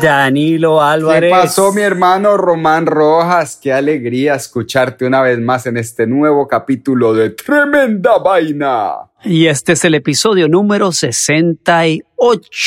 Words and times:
Danilo 0.00 0.82
Álvarez. 0.82 1.32
¿Qué 1.32 1.38
pasó, 1.38 1.72
mi 1.72 1.80
hermano 1.80 2.36
Román 2.36 2.86
Rojas? 2.86 3.58
Qué 3.60 3.72
alegría 3.72 4.34
escucharte 4.34 5.06
una 5.06 5.22
vez 5.22 5.38
más 5.38 5.66
en 5.66 5.76
este 5.76 6.06
nuevo 6.06 6.46
capítulo 6.46 7.14
de 7.14 7.30
Tremenda 7.30 8.18
Vaina. 8.18 9.10
Y 9.24 9.46
este 9.46 9.72
es 9.72 9.84
el 9.84 9.94
episodio 9.94 10.48
número 10.48 10.92
68. 10.92 12.00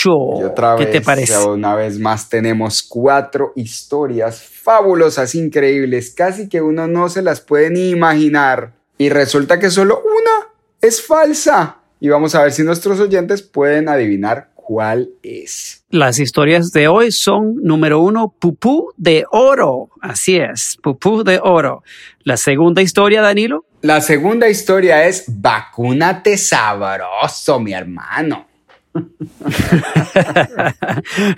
Y 0.04 0.44
otra 0.44 0.76
¿Qué 0.78 0.88
te 0.88 1.02
parece? 1.02 1.38
Una 1.46 1.76
vez 1.76 2.00
más 2.00 2.30
tenemos 2.30 2.82
cuatro 2.82 3.54
historias 3.56 4.42
fabulosas, 4.42 5.36
increíbles, 5.36 6.12
casi 6.16 6.50
que 6.50 6.62
uno 6.62 6.88
no 6.88 7.10
se 7.10 7.22
las 7.22 7.42
puede 7.42 7.70
ni 7.70 7.90
imaginar. 7.90 8.74
Y 8.98 9.10
resulta 9.10 9.60
que 9.60 9.70
solo 9.70 10.02
una 10.04 10.50
es 10.82 11.02
falsa. 11.02 11.78
Y 12.00 12.10
vamos 12.10 12.34
a 12.34 12.44
ver 12.44 12.52
si 12.52 12.64
nuestros 12.64 13.00
oyentes 13.00 13.42
pueden 13.42 13.88
adivinar 13.88 14.50
cuál 14.70 15.10
es. 15.24 15.84
Las 15.90 16.20
historias 16.20 16.72
de 16.72 16.88
hoy 16.88 17.12
son, 17.12 17.56
número 17.64 18.02
uno, 18.02 18.36
pupú 18.38 18.94
de 18.98 19.26
oro. 19.32 19.90
Así 20.00 20.38
es, 20.38 20.78
pupú 20.84 21.24
de 21.24 21.40
oro. 21.42 21.82
La 22.22 22.38
segunda 22.38 22.84
historia, 22.84 23.24
Danilo. 23.24 23.66
La 23.82 24.00
segunda 24.00 24.48
historia 24.48 25.08
es 25.08 25.24
Vacúnate 25.28 26.38
sabroso, 26.38 27.60
mi 27.60 27.74
hermano. 27.74 28.48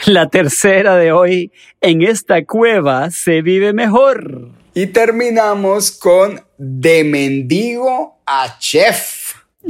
La 0.08 0.28
tercera 0.28 0.98
de 0.98 1.14
hoy, 1.14 1.54
en 1.80 2.02
esta 2.02 2.44
cueva 2.44 3.12
se 3.12 3.42
vive 3.42 3.72
mejor. 3.72 4.50
Y 4.74 4.88
terminamos 4.88 5.92
con 5.92 6.42
De 6.58 7.06
mendigo 7.06 8.20
a 8.26 8.58
chef. 8.60 9.21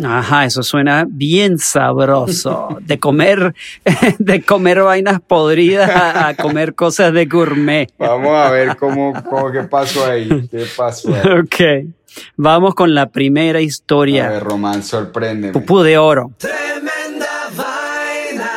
Ajá, 0.03 0.45
eso 0.45 0.63
suena 0.63 1.05
bien 1.07 1.57
sabroso. 1.59 2.77
De 2.81 2.97
comer, 2.99 3.53
de 4.19 4.41
comer 4.41 4.81
vainas 4.83 5.19
podridas 5.21 5.89
a, 5.89 6.27
a 6.29 6.35
comer 6.35 6.75
cosas 6.75 7.11
de 7.13 7.25
gourmet. 7.25 7.89
Vamos 7.99 8.35
a 8.35 8.49
ver 8.51 8.77
cómo, 8.77 9.13
cómo 9.29 9.51
qué 9.51 9.63
pasó 9.63 10.05
ahí. 10.05 10.47
¿Qué 10.49 10.65
pasó 10.77 11.13
ahí? 11.13 11.21
Ok, 11.43 11.91
vamos 12.35 12.73
con 12.75 12.93
la 12.95 13.09
primera 13.09 13.59
A 13.59 13.61
historia. 13.61 14.29
ver, 14.29 14.43
Román, 14.43 14.81
sorpréndeme. 14.83 15.53
Pupú 15.53 15.81
de 15.81 15.97
oro. 15.97 16.31
Tremenda 16.37 17.49
vaina. 17.55 18.51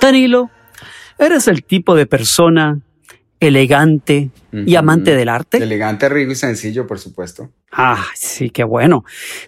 Danilo, 0.00 0.50
¿eres 1.18 1.48
el 1.48 1.64
tipo 1.64 1.94
de 1.94 2.06
persona 2.06 2.78
elegante 3.40 4.30
y 4.52 4.74
amante 4.76 5.14
del 5.14 5.28
arte? 5.28 5.58
Elegante, 5.58 6.08
rico 6.08 6.32
y 6.32 6.34
sencillo, 6.34 6.86
por 6.86 6.98
supuesto. 6.98 7.50
Ah, 7.70 8.04
sí, 8.14 8.50
qué 8.50 8.64
bueno. 8.64 9.04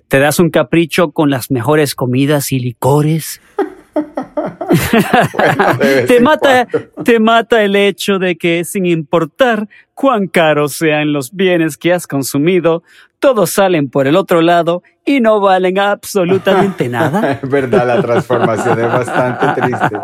¿Te 0.09 0.19
das 0.19 0.39
un 0.39 0.51
capricho 0.51 1.13
con 1.13 1.31
las 1.31 1.51
mejores 1.51 1.95
comidas 1.95 2.53
y 2.53 2.61
licores? 2.61 3.41
Bueno, 5.77 6.07
te 6.07 6.21
mata, 6.21 6.67
te 7.05 7.19
mata 7.19 7.63
el 7.63 7.77
hecho 7.77 8.19
de 8.19 8.37
que 8.37 8.65
sin 8.65 8.87
importar 8.87 9.69
cuán 9.95 10.29
caros 10.29 10.75
sean 10.75 11.13
los 11.13 11.33
bienes 11.33 11.77
que 11.77 11.93
has 11.93 12.07
consumido, 12.07 12.83
todos 13.19 13.51
salen 13.51 13.89
por 13.89 14.07
el 14.07 14.17
otro 14.17 14.43
lado 14.43 14.83
y 15.05 15.21
no 15.21 15.41
valen 15.41 15.79
absolutamente 15.79 16.89
nada. 16.89 17.33
Es 17.43 17.49
verdad, 17.49 17.87
la 17.87 18.01
transformación 18.01 18.81
es 18.81 18.87
bastante 18.87 19.61
triste. 19.61 19.97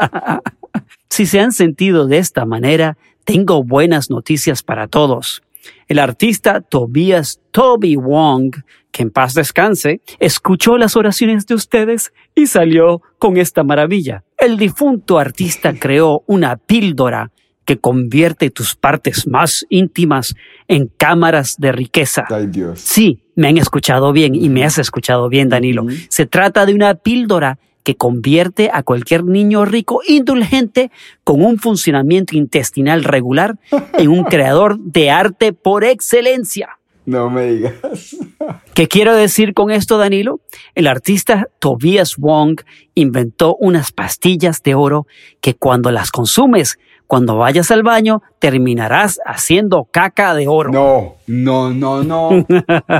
Si 1.08 1.26
se 1.26 1.40
han 1.40 1.52
sentido 1.52 2.06
de 2.06 2.18
esta 2.18 2.44
manera, 2.44 2.96
tengo 3.26 3.64
buenas 3.64 4.08
noticias 4.08 4.62
para 4.62 4.86
todos. 4.86 5.42
El 5.88 5.98
artista 5.98 6.60
Tobias 6.60 7.40
Toby 7.50 7.96
Wong, 7.96 8.54
que 8.92 9.02
en 9.02 9.10
paz 9.10 9.34
descanse, 9.34 10.00
escuchó 10.20 10.78
las 10.78 10.96
oraciones 10.96 11.44
de 11.46 11.56
ustedes 11.56 12.12
y 12.36 12.46
salió 12.46 13.02
con 13.18 13.36
esta 13.36 13.64
maravilla. 13.64 14.22
El 14.38 14.56
difunto 14.56 15.18
artista 15.18 15.74
creó 15.74 16.22
una 16.26 16.56
píldora 16.56 17.32
que 17.64 17.78
convierte 17.78 18.50
tus 18.50 18.76
partes 18.76 19.26
más 19.26 19.66
íntimas 19.70 20.36
en 20.68 20.86
cámaras 20.86 21.56
de 21.58 21.72
riqueza. 21.72 22.26
Ay, 22.30 22.46
Dios. 22.46 22.78
Sí, 22.78 23.24
me 23.34 23.48
han 23.48 23.58
escuchado 23.58 24.12
bien 24.12 24.36
y 24.36 24.48
me 24.48 24.64
has 24.64 24.78
escuchado 24.78 25.28
bien, 25.28 25.48
Danilo. 25.48 25.84
Se 26.08 26.26
trata 26.26 26.64
de 26.64 26.74
una 26.74 26.94
píldora 26.94 27.58
que 27.86 27.96
convierte 27.96 28.68
a 28.72 28.82
cualquier 28.82 29.22
niño 29.22 29.64
rico 29.64 30.00
indulgente 30.08 30.90
con 31.22 31.44
un 31.44 31.60
funcionamiento 31.60 32.36
intestinal 32.36 33.04
regular 33.04 33.60
en 33.96 34.08
un 34.08 34.24
creador 34.24 34.80
de 34.80 35.10
arte 35.10 35.52
por 35.52 35.84
excelencia. 35.84 36.80
No 37.04 37.30
me 37.30 37.46
digas. 37.46 37.74
¿Qué 38.74 38.88
quiero 38.88 39.14
decir 39.14 39.54
con 39.54 39.70
esto, 39.70 39.98
Danilo? 39.98 40.40
El 40.74 40.88
artista 40.88 41.48
Tobias 41.60 42.16
Wong 42.16 42.62
inventó 42.96 43.54
unas 43.60 43.92
pastillas 43.92 44.64
de 44.64 44.74
oro 44.74 45.06
que 45.40 45.54
cuando 45.54 45.92
las 45.92 46.10
consumes, 46.10 46.80
cuando 47.06 47.36
vayas 47.36 47.70
al 47.70 47.82
baño, 47.82 48.22
terminarás 48.38 49.20
haciendo 49.24 49.88
caca 49.90 50.34
de 50.34 50.48
oro. 50.48 50.72
No, 50.72 51.14
no, 51.26 51.70
no, 51.70 52.02
no. 52.02 52.46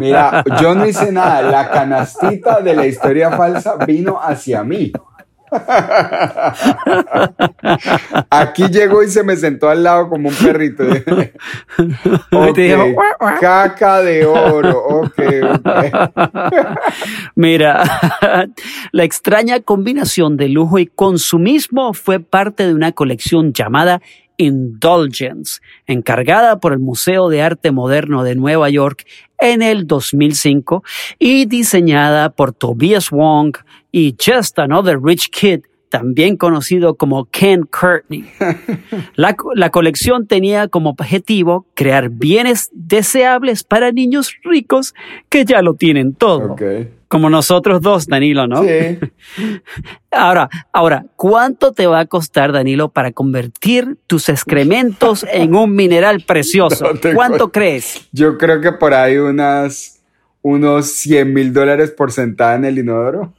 Mira, 0.00 0.44
yo 0.60 0.74
no 0.74 0.86
hice 0.86 1.12
nada. 1.12 1.42
La 1.42 1.70
canastita 1.70 2.60
de 2.60 2.74
la 2.74 2.86
historia 2.86 3.32
falsa 3.32 3.76
vino 3.86 4.18
hacia 4.20 4.62
mí. 4.62 4.92
Aquí 8.30 8.68
llegó 8.68 9.02
y 9.02 9.08
se 9.08 9.22
me 9.22 9.36
sentó 9.36 9.68
al 9.68 9.82
lado 9.82 10.08
como 10.08 10.28
un 10.28 10.34
perrito. 10.34 10.84
Y 12.48 12.52
te 12.52 12.60
dijo, 12.62 12.82
Ok, 12.82 12.92
"Guau, 12.94 13.12
guau". 13.20 13.40
caca 13.40 14.00
de 14.02 14.24
oro. 14.26 14.78
Ok, 14.84 15.18
ok. 15.54 15.68
Mira, 17.34 17.82
la 18.92 19.04
extraña 19.04 19.60
combinación 19.60 20.36
de 20.36 20.48
lujo 20.48 20.78
y 20.78 20.86
consumismo 20.86 21.92
fue 21.94 22.20
parte 22.20 22.66
de 22.66 22.74
una 22.74 22.92
colección 22.92 23.52
llamada 23.52 24.00
Indulgence, 24.36 25.60
encargada 25.86 26.60
por 26.60 26.72
el 26.72 26.78
Museo 26.78 27.28
de 27.28 27.42
Arte 27.42 27.70
Moderno 27.70 28.22
de 28.22 28.34
Nueva 28.34 28.70
York 28.70 29.04
en 29.38 29.62
el 29.62 29.86
2005 29.86 30.82
y 31.18 31.46
diseñada 31.46 32.30
por 32.30 32.52
Tobias 32.52 33.10
Wong 33.10 33.56
y 33.92 34.14
Just 34.22 34.58
Another 34.58 34.98
Rich 35.02 35.30
Kid, 35.30 35.60
también 35.88 36.36
conocido 36.36 36.96
como 36.96 37.26
Ken 37.26 37.62
Courtney. 37.62 38.24
La, 39.16 39.36
la 39.54 39.70
colección 39.70 40.26
tenía 40.26 40.68
como 40.68 40.90
objetivo 40.90 41.66
crear 41.74 42.10
bienes 42.10 42.70
deseables 42.72 43.64
para 43.64 43.92
niños 43.92 44.34
ricos 44.42 44.94
que 45.28 45.44
ya 45.44 45.62
lo 45.62 45.74
tienen 45.74 46.14
todo. 46.14 46.56
Como 47.08 47.30
nosotros 47.30 47.80
dos, 47.82 48.06
Danilo, 48.06 48.46
¿no? 48.48 48.62
Sí. 48.64 48.98
Ahora, 50.10 50.48
ahora, 50.72 51.04
¿cuánto 51.16 51.72
te 51.72 51.86
va 51.86 52.00
a 52.00 52.06
costar, 52.06 52.50
Danilo, 52.50 52.88
para 52.88 53.12
convertir 53.12 53.98
tus 54.06 54.28
excrementos 54.30 55.26
en 55.32 55.54
un 55.54 55.74
mineral 55.74 56.22
precioso? 56.26 56.92
No 56.94 57.14
¿Cuánto 57.14 57.46
cu- 57.46 57.52
crees? 57.52 58.08
Yo 58.12 58.38
creo 58.38 58.60
que 58.62 58.72
por 58.72 58.94
ahí 58.94 59.18
unas, 59.18 60.00
unos 60.42 60.86
100 60.86 61.34
mil 61.34 61.52
dólares 61.52 61.90
por 61.90 62.12
sentada 62.12 62.54
en 62.54 62.64
el 62.64 62.78
inodoro. 62.78 63.34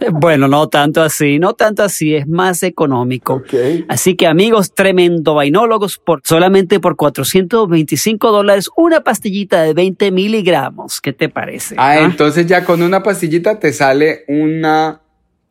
Bueno, 0.12 0.48
no 0.48 0.68
tanto 0.68 1.02
así, 1.02 1.38
no 1.38 1.54
tanto 1.54 1.82
así, 1.82 2.14
es 2.14 2.26
más 2.26 2.62
económico. 2.62 3.42
Así 3.88 4.16
que 4.16 4.26
amigos, 4.26 4.74
tremendo 4.74 5.34
vainólogos, 5.34 5.98
por, 5.98 6.22
solamente 6.24 6.80
por 6.80 6.96
425 6.96 8.32
dólares, 8.32 8.70
una 8.76 9.00
pastillita 9.00 9.62
de 9.62 9.74
20 9.74 10.10
miligramos. 10.10 11.00
¿Qué 11.00 11.12
te 11.12 11.28
parece? 11.28 11.74
Ah, 11.78 11.90
¿Ah? 11.90 12.00
entonces 12.00 12.46
ya 12.46 12.64
con 12.64 12.82
una 12.82 13.02
pastillita 13.02 13.58
te 13.58 13.72
sale 13.72 14.24
una 14.28 15.00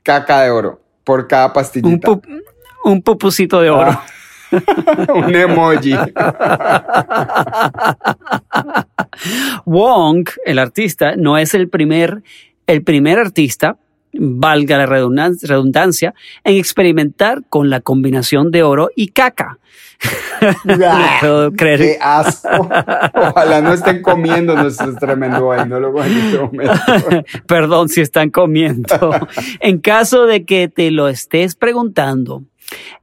caca 0.04 0.42
de 0.42 0.50
oro 0.50 0.82
por 1.04 1.28
cada 1.28 1.48
un, 1.48 1.54
pastillita. 1.54 2.20
un 2.84 3.02
pupucito 3.02 3.62
de 3.62 3.70
oro. 3.70 3.92
Ah. 3.92 4.06
un 5.14 5.36
emoji. 5.36 5.94
Wong, 9.66 10.28
el 10.46 10.60
artista, 10.60 11.16
no 11.16 11.38
es 11.38 11.54
el 11.54 11.70
primer, 11.70 12.24
el 12.66 12.84
primer 12.84 13.20
artista, 13.20 13.78
valga 14.14 14.78
la 14.78 14.86
redundan- 14.88 15.38
redundancia, 15.42 16.14
en 16.44 16.56
experimentar 16.58 17.44
con 17.50 17.70
la 17.70 17.82
combinación 17.82 18.52
de 18.52 18.64
oro 18.64 18.90
y 18.96 19.10
caca. 19.10 19.60
No 21.22 21.52
creer. 21.52 21.80
Qué 21.80 21.98
asco. 22.02 22.70
Ojalá 23.14 23.62
no 23.62 23.74
estén 23.74 24.02
comiendo 24.02 24.56
nuestros 24.56 24.96
tremendo 24.96 25.54
en 25.54 25.72
este 25.74 26.40
momento. 26.40 26.74
Perdón 27.46 27.90
si 27.90 28.00
están 28.02 28.30
comiendo. 28.30 29.12
en 29.60 29.80
caso 29.80 30.26
de 30.26 30.46
que 30.46 30.70
te 30.70 30.92
lo 30.92 31.08
estés 31.10 31.56
preguntando, 31.56 32.44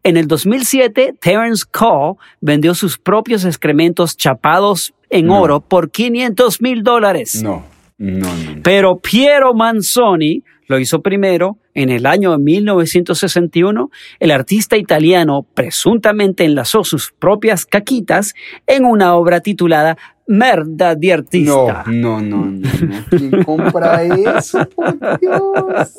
En 0.03 0.17
el 0.17 0.26
2007, 0.29 1.14
Terence 1.20 1.64
Cole 1.70 2.14
vendió 2.41 2.75
sus 2.75 2.99
propios 2.99 3.44
excrementos 3.44 4.17
chapados 4.17 4.94
en 5.11 5.26
No. 5.26 5.41
oro 5.41 5.61
por 5.61 5.91
500 5.91 6.62
mil 6.62 6.82
dólares. 6.82 7.43
No, 7.43 7.64
no, 7.99 8.19
no. 8.29 8.35
no. 8.55 8.62
Pero 8.62 8.99
Piero 9.00 9.55
Manzoni 9.55 10.43
lo 10.66 10.78
hizo 10.78 11.02
primero. 11.02 11.58
En 11.74 11.90
el 11.90 12.06
año 12.06 12.32
de 12.32 12.38
1961, 12.38 13.90
el 14.18 14.30
artista 14.30 14.76
italiano 14.76 15.46
presuntamente 15.54 16.44
enlazó 16.44 16.84
sus 16.84 17.12
propias 17.12 17.66
caquitas 17.66 18.34
en 18.66 18.84
una 18.84 19.14
obra 19.14 19.40
titulada 19.40 19.96
Merda 20.28 20.96
No, 20.96 21.12
artista. 21.14 21.84
no, 21.86 22.20
no, 22.20 22.46
no, 22.46 22.46
no. 22.46 23.04
¿Quién 23.10 23.44
compra 23.44 24.02
eso? 24.02 24.68
Por 24.74 25.20
Dios. 25.20 25.96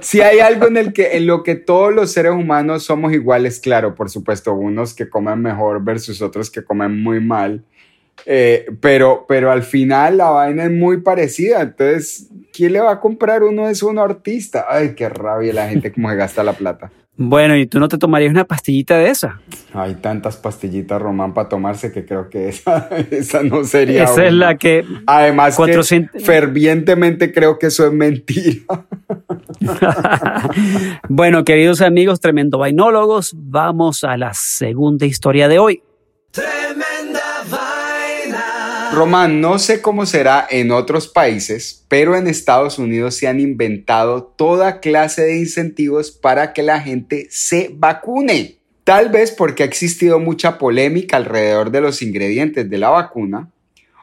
Si 0.00 0.20
hay 0.20 0.38
algo 0.38 0.68
en 0.68 0.76
el 0.76 0.92
que 0.92 1.16
en 1.16 1.26
lo 1.26 1.42
que 1.42 1.56
todos 1.56 1.92
los 1.92 2.12
seres 2.12 2.32
humanos 2.32 2.84
somos 2.84 3.12
iguales, 3.12 3.58
claro, 3.58 3.94
por 3.94 4.10
supuesto, 4.10 4.54
unos 4.54 4.94
que 4.94 5.08
comen 5.08 5.40
mejor 5.42 5.82
versus 5.82 6.22
otros 6.22 6.50
que 6.50 6.62
comen 6.62 7.02
muy 7.02 7.20
mal. 7.20 7.64
Eh, 8.26 8.66
pero, 8.80 9.24
pero 9.28 9.50
al 9.50 9.62
final 9.62 10.18
la 10.18 10.30
vaina 10.30 10.64
es 10.64 10.70
muy 10.70 11.00
parecida. 11.00 11.62
Entonces, 11.62 12.28
¿quién 12.52 12.72
le 12.72 12.80
va 12.80 12.92
a 12.92 13.00
comprar 13.00 13.42
uno 13.42 13.66
de 13.66 13.72
esos 13.72 13.88
a 13.88 13.92
un 13.92 13.98
artista? 13.98 14.66
Ay, 14.68 14.94
qué 14.94 15.08
rabia 15.08 15.52
la 15.52 15.68
gente 15.68 15.92
como 15.92 16.10
se 16.10 16.16
gasta 16.16 16.42
la 16.42 16.52
plata. 16.52 16.90
Bueno, 17.20 17.56
¿y 17.56 17.66
tú 17.66 17.80
no 17.80 17.88
te 17.88 17.98
tomarías 17.98 18.30
una 18.30 18.44
pastillita 18.44 18.96
de 18.96 19.10
esa? 19.10 19.40
Hay 19.72 19.96
tantas 19.96 20.36
pastillitas 20.36 21.02
román 21.02 21.34
para 21.34 21.48
tomarse 21.48 21.90
que 21.90 22.06
creo 22.06 22.30
que 22.30 22.48
esa, 22.48 22.88
esa 23.10 23.42
no 23.42 23.64
sería. 23.64 24.04
Esa 24.04 24.26
es 24.26 24.32
la 24.32 24.56
que... 24.56 24.84
Además, 25.04 25.54
que 25.54 25.56
400 25.56 26.22
fervientemente 26.22 27.32
creo 27.32 27.58
que 27.58 27.66
eso 27.66 27.84
es 27.88 27.92
mentira. 27.92 28.62
bueno, 31.08 31.42
queridos 31.42 31.80
amigos, 31.80 32.20
tremendo 32.20 32.58
vainólogos, 32.58 33.34
vamos 33.36 34.04
a 34.04 34.16
la 34.16 34.32
segunda 34.32 35.04
historia 35.04 35.48
de 35.48 35.58
hoy. 35.58 35.82
Tremenda 36.30 36.78
vaina. 36.78 36.97
Román, 38.98 39.40
no 39.40 39.60
sé 39.60 39.80
cómo 39.80 40.06
será 40.06 40.44
en 40.50 40.72
otros 40.72 41.06
países, 41.06 41.84
pero 41.86 42.16
en 42.16 42.26
Estados 42.26 42.80
Unidos 42.80 43.14
se 43.14 43.28
han 43.28 43.38
inventado 43.38 44.24
toda 44.24 44.80
clase 44.80 45.22
de 45.22 45.38
incentivos 45.38 46.10
para 46.10 46.52
que 46.52 46.64
la 46.64 46.80
gente 46.80 47.28
se 47.30 47.70
vacune. 47.72 48.56
Tal 48.82 49.08
vez 49.08 49.30
porque 49.30 49.62
ha 49.62 49.66
existido 49.66 50.18
mucha 50.18 50.58
polémica 50.58 51.16
alrededor 51.16 51.70
de 51.70 51.80
los 51.80 52.02
ingredientes 52.02 52.68
de 52.68 52.76
la 52.76 52.88
vacuna 52.88 53.48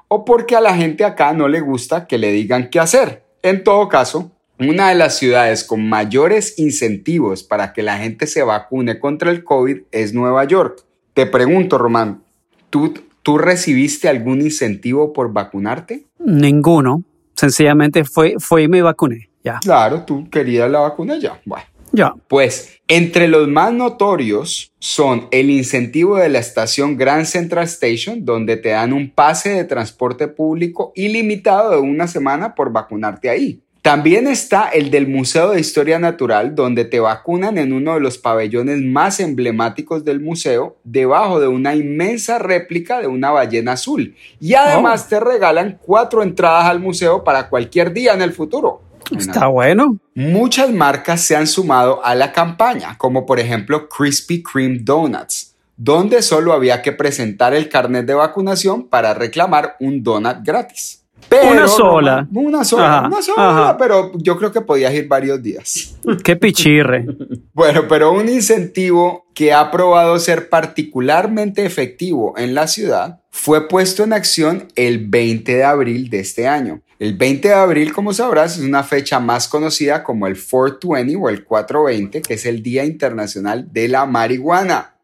o 0.07 0.23
porque 0.23 0.55
a 0.55 0.61
la 0.61 0.73
gente 0.73 1.03
acá 1.03 1.33
no 1.33 1.49
le 1.49 1.59
gusta 1.59 2.07
que 2.07 2.17
le 2.17 2.31
digan 2.31 2.69
qué 2.69 2.79
hacer. 2.79 3.21
En 3.41 3.65
todo 3.65 3.89
caso, 3.89 4.31
una 4.59 4.87
de 4.87 4.95
las 4.95 5.17
ciudades 5.17 5.65
con 5.65 5.89
mayores 5.89 6.57
incentivos 6.57 7.43
para 7.43 7.73
que 7.73 7.83
la 7.83 7.97
gente 7.97 8.27
se 8.27 8.43
vacune 8.43 8.97
contra 8.97 9.29
el 9.29 9.43
COVID 9.43 9.79
es 9.91 10.13
Nueva 10.13 10.45
York. 10.45 10.85
Te 11.13 11.25
pregunto, 11.25 11.77
Román, 11.77 12.23
¿tú, 12.69 12.93
¿tú 13.25 13.39
recibiste 13.39 14.07
algún 14.07 14.39
incentivo 14.41 15.11
por 15.11 15.33
vacunarte? 15.33 16.05
Ninguno. 16.19 17.03
Sencillamente 17.35 18.03
fue, 18.03 18.35
fue 18.37 18.63
y 18.63 18.67
me 18.67 18.83
vacuné. 18.83 19.29
Ya. 19.43 19.59
Claro, 19.63 20.03
tú 20.05 20.29
querías 20.29 20.69
la 20.69 20.81
vacuna 20.81 21.17
ya. 21.17 21.41
Bueno. 21.43 21.65
Ya. 21.91 22.13
Pues 22.27 22.79
entre 22.87 23.27
los 23.27 23.47
más 23.47 23.73
notorios 23.73 24.71
son 24.79 25.27
el 25.31 25.49
incentivo 25.49 26.17
de 26.17 26.29
la 26.29 26.37
estación 26.37 26.97
Grand 26.97 27.25
Central 27.25 27.63
Station, 27.65 28.25
donde 28.25 28.57
te 28.57 28.69
dan 28.69 28.93
un 28.93 29.09
pase 29.09 29.49
de 29.49 29.63
transporte 29.63 30.27
público 30.27 30.91
ilimitado 30.95 31.71
de 31.71 31.79
una 31.79 32.07
semana 32.07 32.53
por 32.53 32.71
vacunarte 32.71 33.29
ahí. 33.29 33.63
También 33.85 34.25
está 34.25 34.69
el 34.69 34.89
del 34.89 35.07
Museo 35.07 35.51
de 35.51 35.59
Historia 35.59 35.99
Natural, 35.99 36.55
donde 36.55 36.85
te 36.85 36.99
vacunan 36.99 37.59
en 37.59 37.71
uno 37.71 37.93
de 37.93 37.99
los 37.99 38.17
pabellones 38.17 38.81
más 38.81 39.19
emblemáticos 39.19 40.03
del 40.03 40.21
museo, 40.21 40.77
debajo 40.83 41.39
de 41.39 41.47
una 41.47 41.75
inmensa 41.75 42.39
réplica 42.39 42.99
de 42.99 43.05
una 43.05 43.29
ballena 43.29 43.73
azul. 43.73 44.15
Y 44.39 44.55
además 44.55 45.07
te 45.07 45.19
regalan 45.19 45.77
cuatro 45.79 46.23
entradas 46.23 46.65
al 46.65 46.79
museo 46.79 47.23
para 47.23 47.47
cualquier 47.47 47.93
día 47.93 48.15
en 48.15 48.23
el 48.23 48.33
futuro. 48.33 48.81
Está 49.15 49.45
bueno. 49.49 49.99
Muchas 50.15 50.71
marcas 50.71 51.21
se 51.21 51.35
han 51.35 51.45
sumado 51.45 52.03
a 52.03 52.15
la 52.15 52.31
campaña, 52.31 52.97
como 52.97 53.23
por 53.27 53.39
ejemplo 53.39 53.87
Krispy 53.87 54.41
Kreme 54.41 54.79
Donuts, 54.81 55.53
donde 55.77 56.23
solo 56.23 56.53
había 56.53 56.81
que 56.81 56.91
presentar 56.91 57.53
el 57.53 57.69
carnet 57.69 58.07
de 58.07 58.15
vacunación 58.15 58.87
para 58.87 59.13
reclamar 59.13 59.75
un 59.79 60.01
donut 60.01 60.37
gratis. 60.41 61.04
Una 61.31 61.67
sola. 61.67 62.27
Una 62.33 62.63
sola, 62.63 62.97
Ajá, 62.99 63.07
una 63.07 63.21
sola, 63.21 63.49
ajá. 63.49 63.77
pero 63.77 64.11
yo 64.15 64.37
creo 64.37 64.51
que 64.51 64.61
podías 64.61 64.93
ir 64.93 65.07
varios 65.07 65.41
días. 65.41 65.95
Qué 66.23 66.35
pichirre. 66.35 67.05
Bueno, 67.53 67.85
pero 67.87 68.11
un 68.13 68.29
incentivo 68.29 69.25
que 69.33 69.53
ha 69.53 69.69
probado 69.71 70.17
ser 70.19 70.49
particularmente 70.49 71.65
efectivo 71.65 72.33
en 72.37 72.53
la 72.53 72.67
ciudad 72.67 73.21
fue 73.31 73.67
puesto 73.67 74.03
en 74.03 74.13
acción 74.13 74.67
el 74.75 75.07
20 75.07 75.55
de 75.55 75.63
abril 75.63 76.09
de 76.09 76.19
este 76.19 76.47
año. 76.47 76.81
El 76.99 77.17
20 77.17 77.49
de 77.49 77.53
abril, 77.53 77.91
como 77.93 78.13
sabrás, 78.13 78.57
es 78.57 78.63
una 78.63 78.83
fecha 78.83 79.19
más 79.19 79.49
conocida 79.49 80.03
como 80.03 80.27
el 80.27 80.35
420 80.35 81.15
o 81.17 81.29
el 81.29 81.43
420, 81.43 82.21
que 82.21 82.33
es 82.35 82.45
el 82.45 82.63
Día 82.63 82.85
Internacional 82.85 83.67
de 83.73 83.89
la 83.89 84.05
Marihuana. 84.05 84.94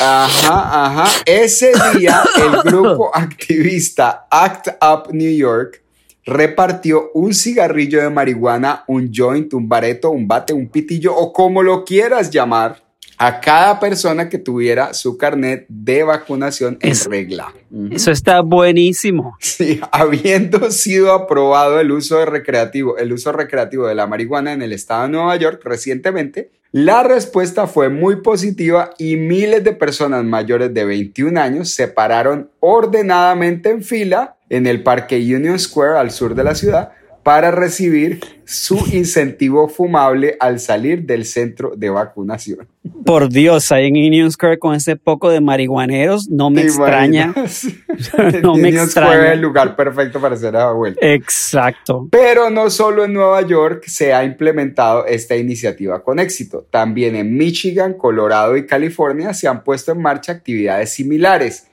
Ajá, 0.00 0.84
ajá. 0.86 1.22
Ese 1.24 1.72
día 1.94 2.22
el 2.36 2.62
grupo 2.70 3.10
activista 3.14 4.26
Act 4.30 4.68
Up 4.82 5.12
New 5.12 5.34
York 5.34 5.82
repartió 6.24 7.10
un 7.14 7.32
cigarrillo 7.32 8.02
de 8.02 8.10
marihuana, 8.10 8.84
un 8.88 9.10
joint, 9.14 9.54
un 9.54 9.68
bareto, 9.68 10.10
un 10.10 10.28
bate, 10.28 10.52
un 10.52 10.68
pitillo 10.68 11.14
o 11.14 11.32
como 11.32 11.62
lo 11.62 11.84
quieras 11.84 12.30
llamar 12.30 12.85
a 13.18 13.40
cada 13.40 13.80
persona 13.80 14.28
que 14.28 14.38
tuviera 14.38 14.94
su 14.94 15.16
carnet 15.16 15.66
de 15.68 16.02
vacunación 16.02 16.78
en 16.80 16.94
regla. 17.08 17.54
Eso 17.90 18.10
está 18.10 18.40
buenísimo. 18.40 19.36
Sí, 19.40 19.80
habiendo 19.92 20.70
sido 20.70 21.12
aprobado 21.12 21.80
el 21.80 21.92
uso 21.92 22.18
de 22.18 22.26
recreativo, 22.26 22.98
el 22.98 23.12
uso 23.12 23.32
recreativo 23.32 23.86
de 23.86 23.94
la 23.94 24.06
marihuana 24.06 24.52
en 24.52 24.62
el 24.62 24.72
estado 24.72 25.04
de 25.04 25.08
Nueva 25.10 25.36
York 25.36 25.60
recientemente, 25.64 26.50
la 26.72 27.02
respuesta 27.02 27.66
fue 27.66 27.88
muy 27.88 28.16
positiva 28.16 28.90
y 28.98 29.16
miles 29.16 29.64
de 29.64 29.72
personas 29.72 30.24
mayores 30.24 30.74
de 30.74 30.84
21 30.84 31.40
años 31.40 31.70
se 31.70 31.88
pararon 31.88 32.50
ordenadamente 32.60 33.70
en 33.70 33.82
fila 33.82 34.36
en 34.50 34.66
el 34.66 34.82
Parque 34.82 35.16
Union 35.16 35.58
Square 35.58 35.98
al 35.98 36.10
sur 36.10 36.34
de 36.34 36.44
la 36.44 36.54
ciudad 36.54 36.92
para 37.26 37.50
recibir 37.50 38.20
su 38.44 38.76
incentivo 38.92 39.68
fumable 39.68 40.36
al 40.38 40.60
salir 40.60 41.02
del 41.06 41.24
centro 41.24 41.72
de 41.76 41.90
vacunación. 41.90 42.68
Por 43.04 43.30
Dios, 43.30 43.72
ahí 43.72 43.88
en 43.88 43.96
Union 43.96 44.30
Square 44.30 44.60
con 44.60 44.76
ese 44.76 44.94
poco 44.94 45.28
de 45.28 45.40
marihuaneros, 45.40 46.28
no 46.30 46.50
me 46.50 46.60
¿Te 46.60 46.68
extraña. 46.68 47.34
No 48.42 48.54
me 48.54 48.68
Union 48.68 48.84
extraña. 48.84 49.10
Square 49.10 49.26
es 49.26 49.32
el 49.32 49.40
lugar 49.40 49.74
perfecto 49.74 50.20
para 50.20 50.36
hacer 50.36 50.52
la 50.52 50.70
vuelta. 50.70 51.04
Exacto. 51.04 52.06
Pero 52.12 52.48
no 52.48 52.70
solo 52.70 53.04
en 53.04 53.14
Nueva 53.14 53.42
York 53.42 53.82
se 53.88 54.14
ha 54.14 54.22
implementado 54.22 55.04
esta 55.04 55.34
iniciativa 55.34 56.04
con 56.04 56.20
éxito. 56.20 56.64
También 56.70 57.16
en 57.16 57.36
Michigan, 57.36 57.94
Colorado 57.94 58.56
y 58.56 58.66
California 58.66 59.34
se 59.34 59.48
han 59.48 59.64
puesto 59.64 59.90
en 59.90 60.00
marcha 60.00 60.30
actividades 60.30 60.92
similares. 60.92 61.66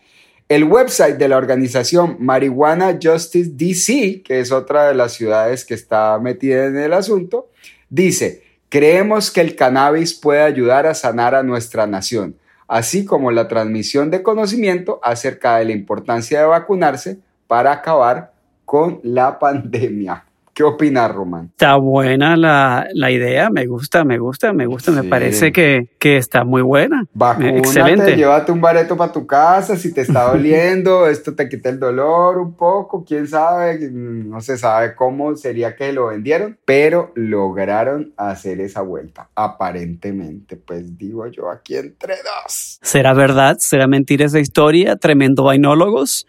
El 0.53 0.65
website 0.65 1.17
de 1.17 1.27
la 1.27 1.37
organización 1.37 2.17
Marijuana 2.19 2.99
Justice 3.01 3.49
DC, 3.55 4.21
que 4.21 4.39
es 4.39 4.51
otra 4.51 4.87
de 4.87 4.93
las 4.93 5.13
ciudades 5.13 5.65
que 5.65 5.73
está 5.73 6.19
metida 6.19 6.65
en 6.65 6.77
el 6.77 6.93
asunto, 6.93 7.49
dice, 7.89 8.43
creemos 8.69 9.31
que 9.31 9.41
el 9.41 9.55
cannabis 9.55 10.13
puede 10.13 10.43
ayudar 10.43 10.85
a 10.85 10.93
sanar 10.93 11.33
a 11.33 11.41
nuestra 11.41 11.87
nación, 11.87 12.37
así 12.67 13.03
como 13.03 13.31
la 13.31 13.47
transmisión 13.47 14.11
de 14.11 14.21
conocimiento 14.21 14.99
acerca 15.01 15.57
de 15.57 15.65
la 15.65 15.71
importancia 15.71 16.41
de 16.41 16.45
vacunarse 16.45 17.17
para 17.47 17.71
acabar 17.71 18.33
con 18.63 18.99
la 19.01 19.39
pandemia. 19.39 20.23
¿Qué 20.53 20.63
opinas, 20.63 21.11
Román? 21.11 21.47
Está 21.51 21.75
buena 21.75 22.37
la, 22.37 22.87
la 22.93 23.09
idea, 23.09 23.49
me 23.49 23.65
gusta, 23.65 24.03
me 24.03 24.19
gusta, 24.19 24.53
me 24.53 24.65
gusta, 24.67 24.91
me 24.91 25.03
parece 25.03 25.51
que, 25.51 25.89
que 25.97 26.17
está 26.17 26.43
muy 26.43 26.61
buena. 26.61 27.05
Vacúnate, 27.13 27.57
Excelente. 27.57 28.15
llévate 28.15 28.51
un 28.51 28.61
bareto 28.61 28.95
para 28.95 29.11
tu 29.11 29.25
casa 29.25 29.75
si 29.75 29.93
te 29.93 30.01
está 30.01 30.23
doliendo, 30.31 31.07
esto 31.07 31.33
te 31.33 31.49
quita 31.49 31.69
el 31.69 31.79
dolor 31.79 32.37
un 32.37 32.53
poco, 32.53 33.03
quién 33.03 33.27
sabe, 33.27 33.89
no 33.91 34.41
se 34.41 34.57
sabe 34.57 34.93
cómo 34.95 35.35
sería 35.35 35.75
que 35.75 35.91
lo 35.91 36.07
vendieron, 36.07 36.57
pero 36.65 37.11
lograron 37.15 38.13
hacer 38.17 38.61
esa 38.61 38.81
vuelta, 38.81 39.29
aparentemente, 39.35 40.55
pues 40.55 40.97
digo 40.97 41.25
yo 41.27 41.49
aquí 41.49 41.75
entre 41.75 42.13
dos. 42.17 42.79
¿Será 42.81 43.13
verdad? 43.13 43.57
¿Será 43.59 43.87
mentira 43.87 44.25
esa 44.25 44.39
historia? 44.39 44.97
Tremendo 44.97 45.43
vainólogos. 45.43 46.27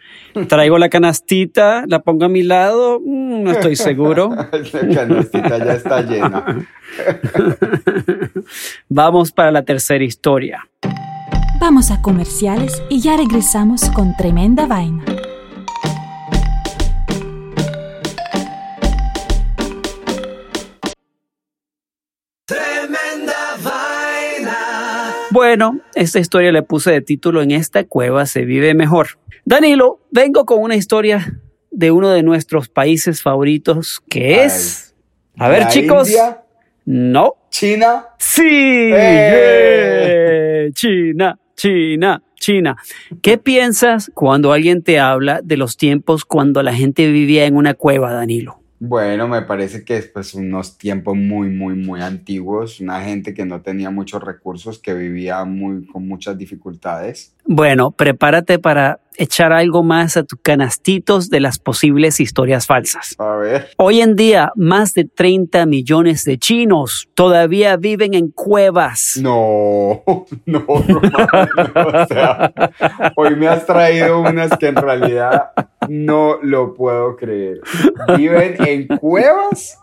Traigo 0.48 0.78
la 0.78 0.88
canastita, 0.88 1.84
la 1.86 2.00
pongo 2.00 2.24
a 2.24 2.28
mi 2.28 2.42
lado, 2.42 3.00
Mm, 3.04 3.42
no 3.42 3.50
estoy 3.50 3.76
seguro. 3.76 4.13
La 4.72 4.94
canastita 4.94 5.58
ya 5.58 5.74
está 5.74 6.02
llena. 6.02 6.66
Vamos 8.88 9.32
para 9.32 9.50
la 9.50 9.62
tercera 9.62 10.04
historia. 10.04 10.68
Vamos 11.60 11.90
a 11.90 12.00
comerciales 12.00 12.82
y 12.88 13.00
ya 13.00 13.16
regresamos 13.16 13.90
con 13.90 14.16
tremenda 14.16 14.66
vaina. 14.66 15.04
Tremenda 22.46 23.32
Bueno, 25.30 25.80
esta 25.94 26.20
historia 26.20 26.52
le 26.52 26.62
puse 26.62 26.92
de 26.92 27.00
título 27.00 27.42
En 27.42 27.50
esta 27.50 27.84
cueva 27.84 28.26
se 28.26 28.44
vive 28.44 28.74
mejor. 28.74 29.18
Danilo, 29.44 30.00
vengo 30.10 30.44
con 30.44 30.62
una 30.62 30.76
historia 30.76 31.40
de 31.74 31.90
uno 31.90 32.10
de 32.10 32.22
nuestros 32.22 32.68
países 32.68 33.22
favoritos 33.22 34.02
que 34.08 34.40
Ay. 34.40 34.46
es... 34.46 34.94
A 35.36 35.48
ver 35.48 35.62
¿La 35.62 35.68
chicos. 35.68 36.08
India? 36.08 36.42
No. 36.84 37.34
¿China? 37.50 38.06
Sí. 38.18 38.46
¡Eh! 38.46 40.66
Yeah. 40.66 40.72
China, 40.72 41.38
China, 41.56 42.22
China. 42.36 42.76
¿Qué 43.20 43.38
piensas 43.38 44.10
cuando 44.14 44.52
alguien 44.52 44.82
te 44.82 45.00
habla 45.00 45.40
de 45.42 45.56
los 45.56 45.76
tiempos 45.76 46.24
cuando 46.24 46.62
la 46.62 46.74
gente 46.74 47.10
vivía 47.10 47.46
en 47.46 47.56
una 47.56 47.74
cueva, 47.74 48.12
Danilo? 48.12 48.60
Bueno, 48.80 49.28
me 49.28 49.42
parece 49.42 49.84
que 49.84 49.96
es 49.96 50.06
pues 50.08 50.34
unos 50.34 50.76
tiempos 50.76 51.16
muy, 51.16 51.48
muy, 51.48 51.74
muy 51.74 52.02
antiguos, 52.02 52.80
una 52.80 53.02
gente 53.02 53.32
que 53.32 53.46
no 53.46 53.62
tenía 53.62 53.90
muchos 53.90 54.22
recursos, 54.22 54.78
que 54.78 54.94
vivía 54.94 55.44
muy, 55.44 55.86
con 55.86 56.06
muchas 56.06 56.36
dificultades. 56.36 57.34
Bueno, 57.46 57.92
prepárate 57.92 58.58
para 58.58 59.00
echar 59.16 59.52
algo 59.52 59.82
más 59.82 60.16
a 60.16 60.24
tus 60.24 60.38
canastitos 60.42 61.30
de 61.30 61.40
las 61.40 61.58
posibles 61.58 62.20
historias 62.20 62.66
falsas. 62.66 63.14
A 63.18 63.36
ver. 63.36 63.70
Hoy 63.76 64.00
en 64.00 64.16
día, 64.16 64.52
más 64.56 64.94
de 64.94 65.04
30 65.04 65.66
millones 65.66 66.24
de 66.24 66.38
chinos 66.38 67.08
todavía 67.14 67.76
viven 67.76 68.14
en 68.14 68.30
cuevas. 68.30 69.18
No, 69.20 70.02
no, 70.46 70.64
Román, 70.66 71.48
no, 71.74 72.02
o 72.02 72.06
sea, 72.06 72.52
hoy 73.16 73.36
me 73.36 73.48
has 73.48 73.66
traído 73.66 74.20
unas 74.20 74.56
que 74.58 74.68
en 74.68 74.76
realidad 74.76 75.50
no 75.88 76.38
lo 76.42 76.74
puedo 76.74 77.16
creer. 77.16 77.60
¿Viven 78.16 78.56
en 78.66 78.86
cuevas? 78.98 79.78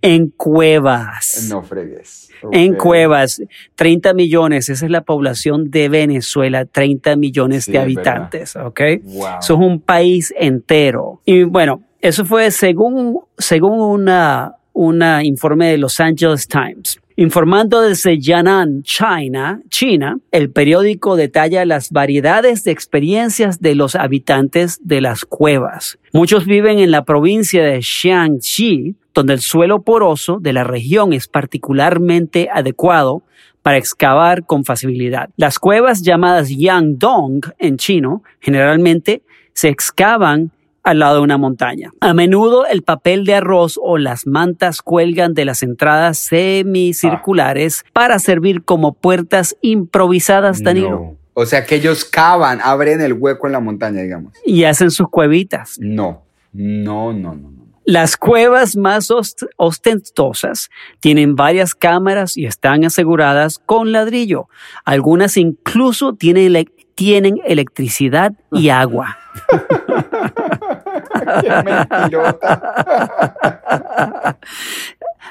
En 0.00 0.28
cuevas. 0.28 1.46
No 1.48 1.62
fregues. 1.62 2.30
En 2.50 2.74
cuevas, 2.74 3.40
30 3.76 4.14
millones, 4.14 4.68
esa 4.68 4.84
es 4.84 4.90
la 4.90 5.02
población 5.02 5.70
de 5.70 5.88
Venezuela, 5.88 6.64
30 6.64 7.14
millones 7.16 7.64
Sí, 7.64 7.72
de 7.72 7.78
es 7.78 7.84
habitantes, 7.84 8.56
¿ok? 8.56 8.80
Wow. 9.04 9.26
Eso 9.40 9.54
es 9.54 9.60
un 9.60 9.80
país 9.80 10.34
entero. 10.36 11.20
Y 11.24 11.44
bueno, 11.44 11.82
eso 12.00 12.24
fue 12.24 12.50
según, 12.50 13.20
según 13.38 13.80
una, 13.80 14.56
una 14.72 15.22
informe 15.24 15.70
de 15.70 15.78
Los 15.78 16.00
Angeles 16.00 16.48
Times. 16.48 16.98
Informando 17.14 17.82
desde 17.82 18.18
Yan'an, 18.18 18.82
China, 18.82 19.60
China, 19.68 20.18
el 20.30 20.50
periódico 20.50 21.14
detalla 21.14 21.64
las 21.64 21.90
variedades 21.90 22.64
de 22.64 22.72
experiencias 22.72 23.60
de 23.60 23.74
los 23.74 23.94
habitantes 23.94 24.80
de 24.82 25.02
las 25.02 25.24
cuevas. 25.24 25.98
Muchos 26.12 26.46
viven 26.46 26.78
en 26.78 26.90
la 26.90 27.04
provincia 27.04 27.62
de 27.62 27.82
Jiangxi, 27.82 28.96
donde 29.14 29.34
el 29.34 29.40
suelo 29.40 29.82
poroso 29.82 30.38
de 30.40 30.52
la 30.52 30.64
región 30.64 31.12
es 31.12 31.28
particularmente 31.28 32.48
adecuado 32.52 33.22
para 33.62 33.76
excavar 33.76 34.44
con 34.44 34.64
facilidad. 34.64 35.30
Las 35.36 35.58
cuevas 35.58 36.02
llamadas 36.02 36.48
Yangdong 36.48 37.40
en 37.58 37.76
chino 37.76 38.22
generalmente 38.40 39.22
se 39.52 39.68
excavan 39.68 40.50
al 40.82 40.98
lado 40.98 41.16
de 41.16 41.20
una 41.20 41.38
montaña. 41.38 41.92
A 42.00 42.12
menudo 42.12 42.66
el 42.66 42.82
papel 42.82 43.24
de 43.24 43.34
arroz 43.34 43.78
o 43.80 43.98
las 43.98 44.26
mantas 44.26 44.82
cuelgan 44.82 45.32
de 45.32 45.44
las 45.44 45.62
entradas 45.62 46.18
semicirculares 46.18 47.84
para 47.92 48.18
servir 48.18 48.64
como 48.64 48.92
puertas 48.92 49.56
improvisadas, 49.60 50.62
Danilo, 50.62 50.90
No. 50.90 51.16
O 51.34 51.46
sea 51.46 51.64
que 51.64 51.76
ellos 51.76 52.04
cavan, 52.04 52.60
abren 52.62 53.00
el 53.00 53.14
hueco 53.14 53.46
en 53.46 53.52
la 53.52 53.60
montaña, 53.60 54.02
digamos. 54.02 54.34
y 54.44 54.64
hacen 54.64 54.90
sus 54.90 55.08
cuevitas. 55.08 55.78
No, 55.80 56.24
no, 56.52 57.12
no, 57.12 57.34
no, 57.34 57.50
no. 57.50 57.61
Las 57.84 58.16
cuevas 58.16 58.76
más 58.76 59.10
ost- 59.10 59.48
ostentosas 59.56 60.70
tienen 61.00 61.34
varias 61.36 61.74
cámaras 61.74 62.36
y 62.36 62.46
están 62.46 62.84
aseguradas 62.84 63.58
con 63.58 63.90
ladrillo. 63.92 64.48
Algunas 64.84 65.36
incluso 65.36 66.14
tienen, 66.14 66.44
ele- 66.46 66.68
tienen 66.94 67.40
electricidad 67.44 68.32
y 68.52 68.68
agua. 68.68 69.18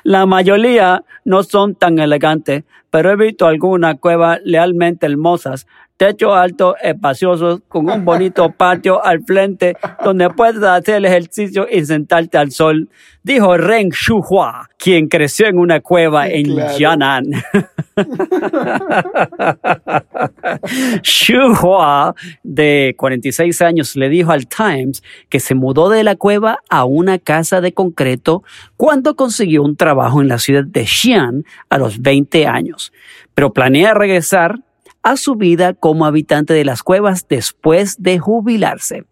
La 0.03 0.25
mayoría 0.25 1.03
no 1.25 1.43
son 1.43 1.75
tan 1.75 1.99
elegantes, 1.99 2.63
pero 2.89 3.11
he 3.11 3.15
visto 3.15 3.45
algunas 3.45 3.99
cuevas 3.99 4.39
realmente 4.45 5.05
hermosas. 5.05 5.67
Techo 6.01 6.33
alto, 6.33 6.75
espaciosos, 6.81 7.61
con 7.67 7.87
un 7.87 8.03
bonito 8.03 8.49
patio 8.57 9.05
al 9.05 9.21
frente 9.21 9.77
donde 10.03 10.31
puedes 10.31 10.63
hacer 10.63 10.95
el 10.95 11.05
ejercicio 11.05 11.67
y 11.71 11.85
sentarte 11.85 12.39
al 12.39 12.49
sol, 12.49 12.89
dijo 13.21 13.55
Ren 13.55 13.89
Shuhua, 13.89 14.67
quien 14.79 15.07
creció 15.07 15.45
en 15.45 15.59
una 15.59 15.79
cueva 15.79 16.25
Sí, 16.25 16.31
en 16.33 16.55
claro. 16.55 16.77
Yan'an. 16.79 17.23
Shuhua, 21.03 22.15
de 22.41 22.95
46 22.97 23.61
años, 23.61 23.95
le 23.95 24.09
dijo 24.09 24.31
al 24.31 24.47
Times 24.47 25.03
que 25.29 25.39
se 25.39 25.53
mudó 25.53 25.89
de 25.89 26.03
la 26.03 26.15
cueva 26.15 26.63
a 26.67 26.85
una 26.85 27.19
casa 27.19 27.61
de 27.61 27.73
concreto 27.73 28.41
cuando 28.75 29.15
consiguió 29.15 29.61
un 29.61 29.75
trabajo 29.75 30.19
en 30.19 30.29
la 30.29 30.39
ciudad 30.39 30.63
de 30.63 30.83
Xi'an 30.83 31.45
a 31.69 31.77
los 31.77 32.01
20 32.01 32.47
años, 32.47 32.91
pero 33.35 33.53
planea 33.53 33.93
regresar 33.93 34.61
a 35.03 35.17
su 35.17 35.35
vida 35.35 35.73
como 35.73 36.05
habitante 36.05 36.53
de 36.53 36.65
las 36.65 36.83
cuevas 36.83 37.27
después 37.27 38.01
de 38.01 38.19
jubilarse. 38.19 39.05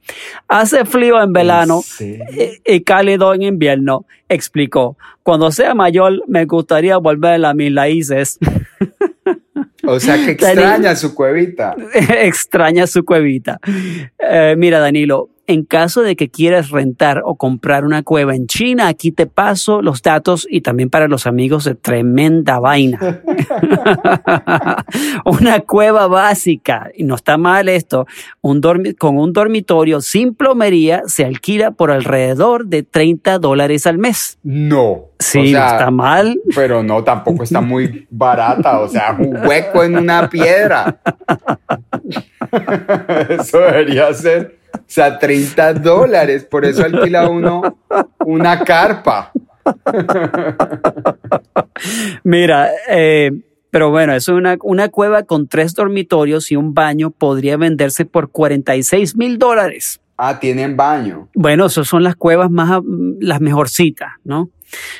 Hace 0.47 0.85
frío 0.85 1.21
en 1.21 1.33
verano 1.33 1.77
¿En 1.77 1.83
serio? 1.83 2.25
y 2.65 2.81
cálido 2.81 3.33
en 3.33 3.43
invierno, 3.43 4.05
explicó. 4.27 4.97
Cuando 5.23 5.51
sea 5.51 5.73
mayor 5.73 6.23
me 6.27 6.45
gustaría 6.45 6.97
volver 6.97 7.43
a 7.45 7.53
mis 7.53 7.73
raíces. 7.73 8.37
O 9.85 9.99
sea 9.99 10.17
que 10.23 10.31
extraña 10.31 10.95
su 10.95 11.15
cuevita. 11.15 11.75
Extraña 11.93 12.85
su 12.85 13.03
cuevita. 13.03 13.59
Eh, 14.19 14.55
mira, 14.57 14.79
Danilo, 14.79 15.29
en 15.49 15.63
caso 15.63 16.03
de 16.03 16.15
que 16.15 16.29
quieras 16.29 16.69
rentar 16.69 17.23
o 17.25 17.35
comprar 17.35 17.83
una 17.83 18.03
cueva 18.03 18.35
en 18.35 18.45
China, 18.45 18.87
aquí 18.87 19.11
te 19.11 19.25
paso 19.25 19.81
los 19.81 20.03
datos 20.03 20.45
y 20.47 20.61
también 20.61 20.91
para 20.91 21.07
los 21.07 21.25
amigos 21.25 21.63
de 21.63 21.73
Tremenda 21.73 22.59
Vaina. 22.59 22.99
una 25.25 25.61
cueva 25.61 26.05
básica, 26.05 26.91
y 26.95 27.03
no 27.03 27.15
está 27.15 27.39
mal 27.39 27.67
esto, 27.67 28.05
un 28.41 28.61
con 28.99 29.17
un 29.17 29.33
dormitorio 29.33 30.01
sin 30.01 30.35
plomería 30.35 31.01
se 31.07 31.25
alquila 31.25 31.71
por 31.71 31.89
alrededor 31.89 32.67
de 32.67 32.83
30 32.83 33.39
dólares 33.39 33.87
al 33.87 33.97
mes. 33.97 34.37
No. 34.43 35.05
Sí, 35.17 35.39
O 35.39 35.45
sea, 35.47 35.59
no 35.59 35.71
está 35.71 35.91
mal. 35.91 36.39
Pero 36.55 36.83
no, 36.83 37.03
tampoco 37.03 37.43
está 37.43 37.59
muy 37.59 38.07
barata. 38.11 38.79
O 38.79 38.87
sea, 38.87 39.17
un 39.19 39.35
hueco 39.35 39.83
en 39.83 39.97
una 39.97 40.29
piedra. 40.29 40.99
Eso 43.29 43.59
debería 43.59 44.13
ser. 44.13 44.58
O 44.73 44.79
sea, 44.87 45.17
30 45.19 45.73
dólares. 45.75 46.45
Por 46.45 46.65
eso 46.65 46.83
alquila 46.83 47.29
uno 47.29 47.61
una 48.25 48.63
carpa. 48.63 49.31
Mira, 52.23 52.69
eh, 52.89 53.31
pero 53.71 53.91
bueno, 53.91 54.13
es 54.13 54.27
una, 54.27 54.57
una 54.63 54.89
cueva 54.89 55.23
con 55.23 55.47
tres 55.47 55.73
dormitorios 55.73 56.51
y 56.51 56.55
un 56.55 56.73
baño 56.73 57.11
podría 57.11 57.57
venderse 57.57 58.05
por 58.05 58.31
46 58.31 59.15
mil 59.15 59.37
dólares. 59.37 60.01
Ah, 60.17 60.39
tienen 60.39 60.75
baño. 60.75 61.29
Bueno, 61.33 61.67
esas 61.67 61.87
son 61.87 62.03
las 62.03 62.15
cuevas 62.15 62.51
más, 62.51 62.81
las 63.21 63.39
mejorcitas, 63.39 64.09
¿no? 64.23 64.49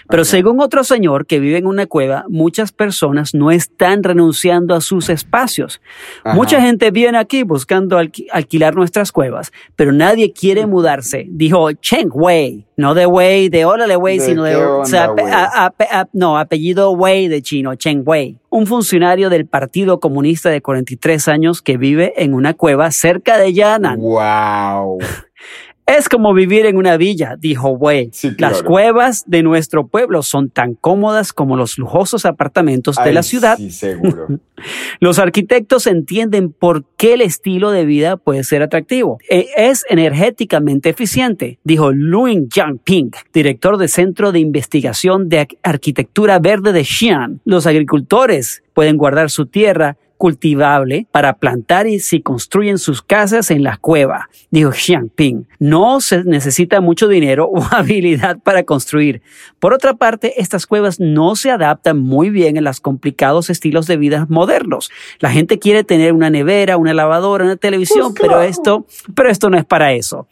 Pero 0.07 0.21
Ajá. 0.23 0.31
según 0.31 0.61
otro 0.61 0.83
señor 0.83 1.25
que 1.25 1.39
vive 1.39 1.57
en 1.57 1.65
una 1.67 1.85
cueva, 1.85 2.25
muchas 2.29 2.71
personas 2.71 3.33
no 3.33 3.51
están 3.51 4.03
renunciando 4.03 4.73
a 4.75 4.81
sus 4.81 5.09
espacios. 5.09 5.81
Ajá. 6.23 6.35
Mucha 6.35 6.61
gente 6.61 6.91
viene 6.91 7.17
aquí 7.17 7.43
buscando 7.43 7.99
alqui- 7.99 8.27
alquilar 8.31 8.75
nuestras 8.75 9.11
cuevas, 9.11 9.51
pero 9.75 9.91
nadie 9.91 10.33
quiere 10.33 10.65
mudarse. 10.65 11.25
Dijo 11.29 11.71
Cheng 11.73 12.09
Wei, 12.13 12.65
no 12.77 12.93
de 12.93 13.05
Wei, 13.05 13.49
de 13.49 13.65
órale 13.65 13.95
Wei, 13.95 14.17
¿De 14.19 14.25
sino 14.25 14.43
de, 14.43 14.55
o 14.55 14.85
sea, 14.85 15.07
ape- 15.09 15.87
ape- 15.91 16.09
no, 16.13 16.37
apellido 16.37 16.91
Wei 16.91 17.27
de 17.27 17.41
chino, 17.41 17.75
Cheng 17.75 18.03
Wei. 18.05 18.37
Un 18.51 18.65
funcionario 18.65 19.29
del 19.29 19.45
Partido 19.45 19.99
Comunista 19.99 20.49
de 20.49 20.61
43 20.61 21.27
años 21.27 21.61
que 21.61 21.77
vive 21.77 22.13
en 22.17 22.33
una 22.33 22.55
cueva 22.55 22.89
cerca 22.91 23.37
de 23.37 23.53
Yan'an. 23.53 23.99
Wow. 23.99 24.97
Es 25.97 26.07
como 26.07 26.33
vivir 26.33 26.65
en 26.67 26.77
una 26.77 26.97
villa, 26.97 27.35
dijo 27.39 27.69
Wei. 27.71 28.09
Sí, 28.13 28.31
Las 28.37 28.61
cuevas 28.63 29.23
de 29.27 29.41
nuestro 29.43 29.87
pueblo 29.87 30.21
son 30.21 30.49
tan 30.49 30.75
cómodas 30.75 31.33
como 31.33 31.57
los 31.57 31.77
lujosos 31.77 32.25
apartamentos 32.25 32.95
de 33.03 33.11
la 33.13 33.23
ciudad. 33.23 33.57
Sí, 33.57 33.71
seguro. 33.71 34.27
Los 34.99 35.19
arquitectos 35.19 35.87
entienden 35.87 36.51
por 36.51 36.83
qué 36.97 37.13
el 37.13 37.21
estilo 37.21 37.71
de 37.71 37.85
vida 37.85 38.17
puede 38.17 38.43
ser 38.43 38.61
atractivo. 38.61 39.17
E- 39.29 39.47
Es 39.55 39.85
energéticamente 39.89 40.89
eficiente, 40.89 41.59
dijo 41.63 41.91
Luin 41.93 42.49
Jiangping, 42.51 43.11
director 43.33 43.77
del 43.77 43.87
Centro 43.87 44.31
de 44.33 44.39
Investigación 44.39 45.29
de 45.29 45.39
Ar- 45.39 45.47
Arquitectura 45.63 46.39
Verde 46.39 46.73
de 46.73 46.83
Xi'an. 46.83 47.39
Los 47.45 47.65
agricultores 47.67 48.61
pueden 48.73 48.97
guardar 48.97 49.29
su 49.29 49.45
tierra 49.45 49.95
cultivable 50.19 51.07
para 51.13 51.37
plantar 51.37 51.87
y 51.87 51.99
si 51.99 52.21
construyen 52.21 52.77
sus 52.77 53.01
casas 53.01 53.51
en 53.51 53.63
las 53.63 53.79
cuevas, 53.79 54.25
dijo 54.51 54.73
Xiangping. 54.73 55.47
No 55.59 56.01
se 56.01 56.25
necesita 56.25 56.81
mucho 56.81 57.07
dinero 57.07 57.45
o 57.45 57.63
habilidad 57.71 58.37
para 58.39 58.63
construir. 58.63 59.21
Por 59.59 59.73
otra 59.73 59.93
parte, 59.93 60.41
estas 60.41 60.67
cuevas 60.67 60.99
no 60.99 61.37
se 61.37 61.51
adaptan 61.51 61.99
muy 61.99 62.29
bien 62.31 62.57
en 62.57 62.65
los 62.65 62.81
complicados 62.81 63.49
estilos 63.49 63.87
de 63.87 63.95
vida 63.95 64.27
modernos. 64.29 64.91
La 65.19 65.31
gente 65.31 65.57
quiere 65.57 65.85
tener 65.85 66.11
una 66.11 66.29
nevera, 66.29 66.75
una 66.75 66.93
lavadora, 66.93 67.45
una 67.45 67.55
televisión, 67.55 68.13
pero 68.13 68.41
esto, 68.41 68.85
pero 69.15 69.29
esto 69.29 69.49
no 69.49 69.57
es 69.57 69.63
para 69.63 69.93
eso. 69.93 70.27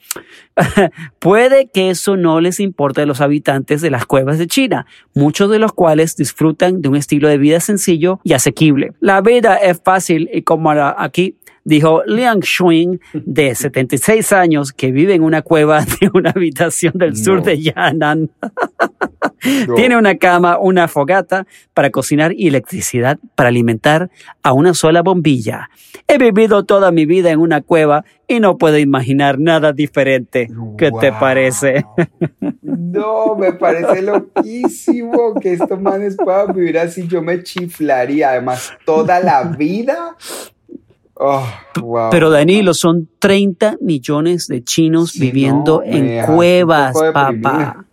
Puede 1.19 1.69
que 1.69 1.89
eso 1.91 2.17
no 2.17 2.41
les 2.41 2.59
importe 2.59 3.01
a 3.01 3.05
los 3.05 3.21
habitantes 3.21 3.81
de 3.81 3.89
las 3.89 4.05
cuevas 4.05 4.37
de 4.37 4.47
China, 4.47 4.85
muchos 5.13 5.49
de 5.49 5.59
los 5.59 5.71
cuales 5.71 6.17
disfrutan 6.17 6.81
de 6.81 6.89
un 6.89 6.97
estilo 6.97 7.29
de 7.29 7.37
vida 7.37 7.61
sencillo 7.61 8.19
y 8.23 8.33
asequible. 8.33 8.93
La 8.99 9.21
vida 9.21 9.55
es 9.55 9.76
fácil 9.83 10.29
y 10.31 10.41
como 10.41 10.71
aquí 10.71 11.36
dijo 11.67 12.01
Liang 12.05 12.39
Shuing, 12.39 12.99
de 13.13 13.53
76 13.55 14.31
años, 14.31 14.71
que 14.71 14.91
vive 14.91 15.13
en 15.13 15.21
una 15.21 15.41
cueva 15.41 15.81
de 16.01 16.09
una 16.13 16.31
habitación 16.31 16.93
del 16.95 17.15
sur 17.15 17.43
de 17.43 17.61
Yan'an. 17.61 18.31
Tiene 19.75 19.97
una 19.97 20.17
cama, 20.17 20.57
una 20.57 20.87
fogata 20.87 21.45
para 21.73 21.91
cocinar 21.91 22.33
y 22.33 22.47
electricidad 22.47 23.19
para 23.35 23.49
alimentar 23.49 24.09
a 24.41 24.53
una 24.53 24.73
sola 24.73 25.01
bombilla. 25.01 25.69
He 26.07 26.17
vivido 26.17 26.63
toda 26.63 26.91
mi 26.91 27.05
vida 27.05 27.31
en 27.31 27.39
una 27.39 27.61
cueva 27.61 28.03
y 28.27 28.39
no 28.39 28.57
puedo 28.57 28.77
imaginar 28.77 29.37
nada 29.39 29.73
diferente. 29.73 30.49
¿Qué 30.77 30.91
te 30.99 31.11
parece? 31.11 31.85
No, 32.69 33.35
me 33.35 33.53
parece 33.53 34.01
loquísimo 34.01 35.35
que 35.39 35.53
estos 35.53 35.79
manes 35.79 36.15
puedan 36.17 36.53
vivir 36.53 36.77
así. 36.79 37.07
Yo 37.07 37.21
me 37.21 37.41
chiflaría. 37.41 38.31
Además, 38.31 38.73
toda 38.85 39.19
la 39.19 39.43
vida 39.43 40.15
Oh, 41.19 41.47
Pero 42.11 42.29
Danilo, 42.29 42.73
son 42.73 43.09
30 43.19 43.77
millones 43.81 44.47
de 44.47 44.63
chinos 44.63 45.17
viviendo 45.17 45.81
en 45.83 46.25
cuevas, 46.25 46.95
papá. 47.13 47.85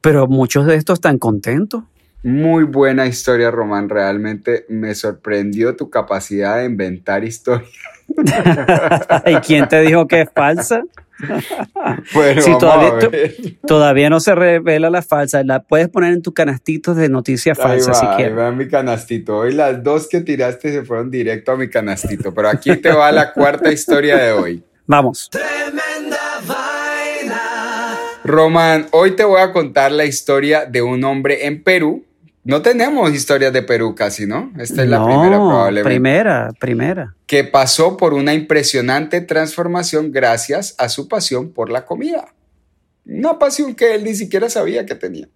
Pero 0.00 0.26
muchos 0.26 0.66
de 0.66 0.74
estos 0.76 0.94
están 0.98 1.18
contentos. 1.18 1.84
Muy 2.22 2.64
buena 2.64 3.06
historia, 3.06 3.50
Román. 3.50 3.88
Realmente 3.88 4.64
me 4.68 4.94
sorprendió 4.94 5.76
tu 5.76 5.90
capacidad 5.90 6.58
de 6.58 6.66
inventar 6.66 7.24
historias. 7.24 7.70
¿Y 9.26 9.34
quién 9.36 9.68
te 9.68 9.80
dijo 9.80 10.06
que 10.06 10.22
es 10.22 10.28
falsa? 10.34 10.82
bueno, 12.14 12.42
todavía, 13.66 14.10
no 14.10 14.20
se 14.20 14.34
revela 14.34 14.90
la 14.90 15.02
falsa. 15.02 15.42
La 15.44 15.62
puedes 15.62 15.88
poner 15.88 16.12
en 16.12 16.22
tu 16.22 16.34
canastito 16.34 16.94
de 16.94 17.08
noticias 17.08 17.56
falsas 17.56 17.98
si 17.98 18.06
quieres. 18.16 18.32
Ahí 18.32 18.34
va 18.34 18.50
mi 18.50 18.68
canastito. 18.68 19.38
Hoy 19.38 19.52
las 19.52 19.82
dos 19.82 20.08
que 20.08 20.20
tiraste 20.20 20.72
se 20.72 20.84
fueron 20.84 21.10
directo 21.10 21.52
a 21.52 21.56
mi 21.56 21.68
canastito. 21.68 22.34
Pero 22.34 22.48
aquí 22.48 22.76
te 22.76 22.92
va 22.92 23.12
la 23.12 23.32
cuarta 23.32 23.72
historia 23.72 24.16
de 24.16 24.32
hoy. 24.32 24.62
Vamos. 24.86 25.30
Tremenda 25.30 26.40
vaina. 26.46 27.96
Román, 28.24 28.86
hoy 28.90 29.12
te 29.12 29.24
voy 29.24 29.40
a 29.40 29.52
contar 29.52 29.92
la 29.92 30.04
historia 30.04 30.66
de 30.66 30.82
un 30.82 31.04
hombre 31.04 31.46
en 31.46 31.62
Perú 31.62 32.04
no 32.44 32.60
tenemos 32.60 33.12
historias 33.12 33.52
de 33.52 33.62
Perú 33.62 33.94
casi, 33.94 34.26
¿no? 34.26 34.52
Esta 34.58 34.82
es 34.82 34.88
la 34.88 35.04
primera 35.04 35.36
probablemente. 35.36 35.88
Primera, 35.88 36.52
primera. 36.58 37.14
Que 37.26 37.44
pasó 37.44 37.96
por 37.96 38.12
una 38.12 38.34
impresionante 38.34 39.22
transformación 39.22 40.12
gracias 40.12 40.74
a 40.78 40.90
su 40.90 41.08
pasión 41.08 41.52
por 41.52 41.70
la 41.70 41.86
comida. 41.86 42.34
Una 43.06 43.38
pasión 43.38 43.74
que 43.74 43.94
él 43.94 44.04
ni 44.04 44.14
siquiera 44.14 44.50
sabía 44.50 44.84
que 44.84 44.94
tenía. 44.94 45.28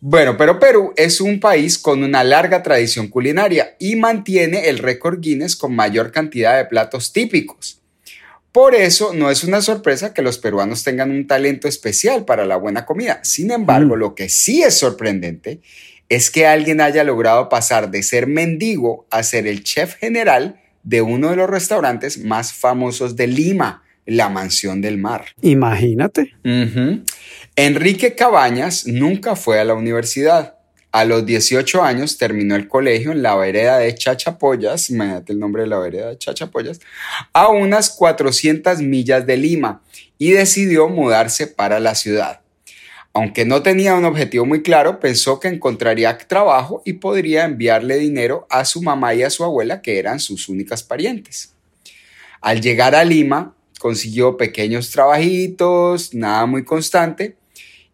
Bueno, 0.00 0.36
pero 0.36 0.58
Perú 0.58 0.92
es 0.96 1.20
un 1.20 1.40
país 1.40 1.78
con 1.78 2.02
una 2.02 2.24
larga 2.24 2.62
tradición 2.62 3.08
culinaria 3.08 3.76
y 3.78 3.96
mantiene 3.96 4.68
el 4.68 4.78
récord 4.78 5.20
Guinness 5.20 5.56
con 5.56 5.74
mayor 5.74 6.10
cantidad 6.10 6.56
de 6.56 6.66
platos 6.66 7.12
típicos. 7.12 7.80
Por 8.54 8.76
eso 8.76 9.12
no 9.12 9.32
es 9.32 9.42
una 9.42 9.60
sorpresa 9.60 10.14
que 10.14 10.22
los 10.22 10.38
peruanos 10.38 10.84
tengan 10.84 11.10
un 11.10 11.26
talento 11.26 11.66
especial 11.66 12.24
para 12.24 12.46
la 12.46 12.54
buena 12.54 12.86
comida. 12.86 13.18
Sin 13.24 13.50
embargo, 13.50 13.96
mm. 13.96 13.98
lo 13.98 14.14
que 14.14 14.28
sí 14.28 14.62
es 14.62 14.78
sorprendente 14.78 15.60
es 16.08 16.30
que 16.30 16.46
alguien 16.46 16.80
haya 16.80 17.02
logrado 17.02 17.48
pasar 17.48 17.90
de 17.90 18.04
ser 18.04 18.28
mendigo 18.28 19.08
a 19.10 19.24
ser 19.24 19.48
el 19.48 19.64
chef 19.64 19.96
general 19.96 20.60
de 20.84 21.02
uno 21.02 21.30
de 21.30 21.36
los 21.36 21.50
restaurantes 21.50 22.24
más 22.24 22.52
famosos 22.52 23.16
de 23.16 23.26
Lima, 23.26 23.82
la 24.06 24.28
Mansión 24.28 24.80
del 24.80 24.98
Mar. 24.98 25.24
Imagínate. 25.42 26.36
Enrique 27.56 28.14
Cabañas 28.14 28.86
nunca 28.86 29.34
fue 29.34 29.58
a 29.58 29.64
la 29.64 29.74
universidad. 29.74 30.58
A 30.94 31.04
los 31.04 31.26
18 31.26 31.82
años 31.82 32.18
terminó 32.18 32.54
el 32.54 32.68
colegio 32.68 33.10
en 33.10 33.20
la 33.20 33.34
vereda 33.34 33.78
de 33.78 33.92
Chachapoyas, 33.96 34.90
imagínate 34.90 35.32
el 35.32 35.40
nombre 35.40 35.62
de 35.62 35.68
la 35.68 35.80
vereda 35.80 36.10
de 36.10 36.18
Chachapoyas, 36.18 36.78
a 37.32 37.48
unas 37.48 37.90
400 37.90 38.78
millas 38.78 39.26
de 39.26 39.36
Lima 39.36 39.82
y 40.18 40.30
decidió 40.30 40.88
mudarse 40.88 41.48
para 41.48 41.80
la 41.80 41.96
ciudad. 41.96 42.42
Aunque 43.12 43.44
no 43.44 43.60
tenía 43.60 43.96
un 43.96 44.04
objetivo 44.04 44.46
muy 44.46 44.62
claro, 44.62 45.00
pensó 45.00 45.40
que 45.40 45.48
encontraría 45.48 46.16
trabajo 46.16 46.80
y 46.84 46.92
podría 46.92 47.44
enviarle 47.44 47.98
dinero 47.98 48.46
a 48.48 48.64
su 48.64 48.80
mamá 48.80 49.14
y 49.14 49.24
a 49.24 49.30
su 49.30 49.42
abuela, 49.42 49.82
que 49.82 49.98
eran 49.98 50.20
sus 50.20 50.48
únicas 50.48 50.84
parientes. 50.84 51.54
Al 52.40 52.60
llegar 52.60 52.94
a 52.94 53.04
Lima, 53.04 53.56
consiguió 53.80 54.36
pequeños 54.36 54.92
trabajitos, 54.92 56.14
nada 56.14 56.46
muy 56.46 56.64
constante, 56.64 57.34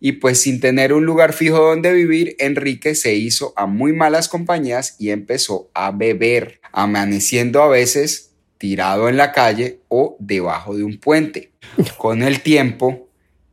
y 0.01 0.13
pues 0.13 0.41
sin 0.41 0.61
tener 0.61 0.95
un 0.95 1.05
lugar 1.05 1.35
fijo 1.35 1.59
donde 1.59 1.93
vivir, 1.93 2.35
Enrique 2.39 2.95
se 2.95 3.15
hizo 3.15 3.53
a 3.55 3.67
muy 3.67 3.93
malas 3.93 4.29
compañías 4.29 4.97
y 4.99 5.11
empezó 5.11 5.71
a 5.75 5.91
beber, 5.91 6.61
amaneciendo 6.73 7.63
a 7.63 7.69
veces 7.69 8.33
tirado 8.57 9.09
en 9.09 9.19
la 9.19 9.33
calle 9.33 9.81
o 9.89 10.17
debajo 10.19 10.75
de 10.75 10.85
un 10.85 10.99
puente. 10.99 11.53
Con 11.99 12.23
el 12.23 12.41
tiempo, 12.41 13.09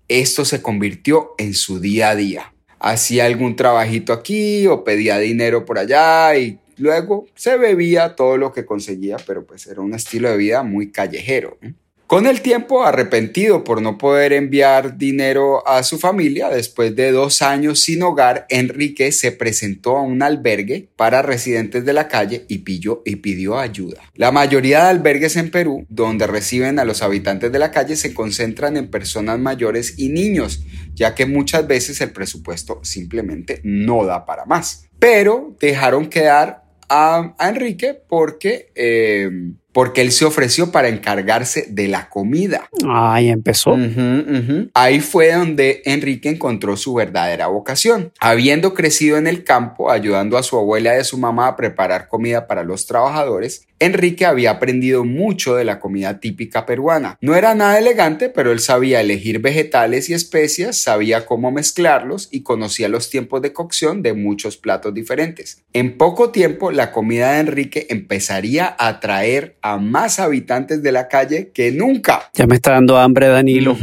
esto 0.08 0.46
se 0.46 0.62
convirtió 0.62 1.32
en 1.38 1.54
su 1.54 1.80
día 1.80 2.10
a 2.10 2.16
día. 2.16 2.54
Hacía 2.80 3.26
algún 3.26 3.56
trabajito 3.56 4.14
aquí 4.14 4.68
o 4.68 4.84
pedía 4.84 5.18
dinero 5.18 5.66
por 5.66 5.80
allá 5.80 6.38
y 6.38 6.60
luego 6.78 7.26
se 7.36 7.58
bebía 7.58 8.16
todo 8.16 8.38
lo 8.38 8.54
que 8.54 8.66
conseguía, 8.66 9.18
pero 9.26 9.46
pues 9.46 9.68
era 9.68 9.82
un 9.82 9.94
estilo 9.94 10.30
de 10.30 10.38
vida 10.38 10.64
muy 10.64 10.92
callejero. 10.92 11.58
Con 12.08 12.26
el 12.26 12.40
tiempo, 12.40 12.86
arrepentido 12.86 13.66
por 13.66 13.82
no 13.82 13.98
poder 13.98 14.32
enviar 14.32 14.98
dinero 14.98 15.68
a 15.68 15.84
su 15.84 16.00
familia, 16.00 16.48
después 16.48 16.96
de 16.96 17.12
dos 17.12 17.42
años 17.42 17.82
sin 17.82 18.02
hogar, 18.02 18.46
Enrique 18.48 19.12
se 19.12 19.34
presentó 19.34 19.98
a 19.98 20.04
un 20.04 20.24
albergue 20.24 20.88
para 20.96 21.22
residentes 21.22 21.84
de 21.84 21.92
la 21.92 22.08
calle 22.08 22.46
y 22.48 22.60
pidió, 22.60 23.02
y 23.04 23.18
pidió 23.18 23.60
ayuda. 23.60 24.02
La 24.16 24.32
mayoría 24.32 24.84
de 24.84 24.92
albergues 24.92 25.36
en 25.36 25.52
Perú, 25.52 25.86
donde 25.90 26.28
reciben 26.28 26.80
a 26.80 26.86
los 26.86 27.02
habitantes 27.02 27.52
de 27.52 27.60
la 27.60 27.72
calle, 27.72 27.98
se 27.98 28.14
concentran 28.14 28.78
en 28.78 28.90
personas 28.90 29.38
mayores 29.38 29.96
y 29.98 30.08
niños, 30.08 30.64
ya 30.96 31.14
que 31.14 31.26
muchas 31.26 31.68
veces 31.68 32.00
el 32.00 32.12
presupuesto 32.12 32.80
simplemente 32.84 33.60
no 33.66 34.06
da 34.06 34.26
para 34.26 34.46
más. 34.46 34.86
Pero 34.98 35.58
dejaron 35.60 36.08
quedar 36.08 36.64
a, 36.88 37.36
Enrique 37.38 38.02
porque... 38.08 38.72
Eh, 38.76 39.30
porque 39.78 40.02
él 40.02 40.12
se 40.12 40.26
ofreció 40.26 40.72
para 40.72 40.88
encargarse 40.88 41.68
de 41.70 41.88
la 41.88 42.10
comida. 42.10 42.68
Ahí 42.90 43.30
empezó. 43.30 43.78
Ahí 44.74 45.00
fue 45.02 45.32
donde 45.32 45.84
Enrique 45.86 46.30
encontró 46.30 46.76
su 46.78 46.96
verdadera 46.96 47.46
vocación. 47.46 48.12
Habiendo 48.20 48.74
crecido 48.74 49.18
en 49.18 49.28
el 49.28 49.44
campo, 49.44 49.92
ayudando 49.92 50.36
a 50.40 50.42
su 50.42 50.58
abuela 50.58 50.96
y 50.96 51.02
a 51.02 51.04
su 51.04 51.20
mamá 51.20 51.50
a 51.50 51.56
preparar 51.56 52.08
comida 52.08 52.48
para 52.48 52.64
los 52.64 52.88
trabajadores, 52.88 53.68
Enrique 53.80 54.26
había 54.26 54.52
aprendido 54.52 55.06
mucho 55.06 55.56
de 55.56 55.64
la 55.64 55.80
comida 55.80 56.20
típica 56.20 56.66
peruana. 56.66 57.18
No 57.22 57.36
era 57.36 57.54
nada 57.54 57.78
elegante, 57.78 58.30
pero 58.30 58.52
él 58.52 58.60
sabía 58.60 59.02
elegir 59.02 59.40
vegetales 59.40 60.10
y 60.10 60.14
especias, 60.14 60.78
sabía 60.78 61.26
cómo 61.26 61.52
mezclarlos 61.52 62.30
y 62.32 62.42
conocía 62.42 62.90
los 62.90 63.10
tiempos 63.10 63.42
de 63.42 63.54
cocción 63.54 64.02
de 64.02 64.14
muchos 64.14 64.58
platos 64.58 64.94
diferentes. 64.94 65.64
En 65.74 65.98
poco 65.98 66.32
tiempo, 66.32 66.72
la 66.72 66.92
comida 66.92 67.34
de 67.34 67.40
Enrique 67.42 67.88
empezaría 67.90 68.76
a 68.80 68.88
atraer 68.88 69.58
a 69.62 69.78
más 69.78 70.20
habitantes 70.20 70.82
de 70.82 70.92
la 70.92 71.08
calle 71.08 71.52
que 71.54 71.72
nunca. 71.72 72.32
Ya 72.34 72.48
me 72.48 72.56
está 72.56 72.72
dando 72.72 72.98
hambre, 72.98 73.28
Danilo. 73.28 73.78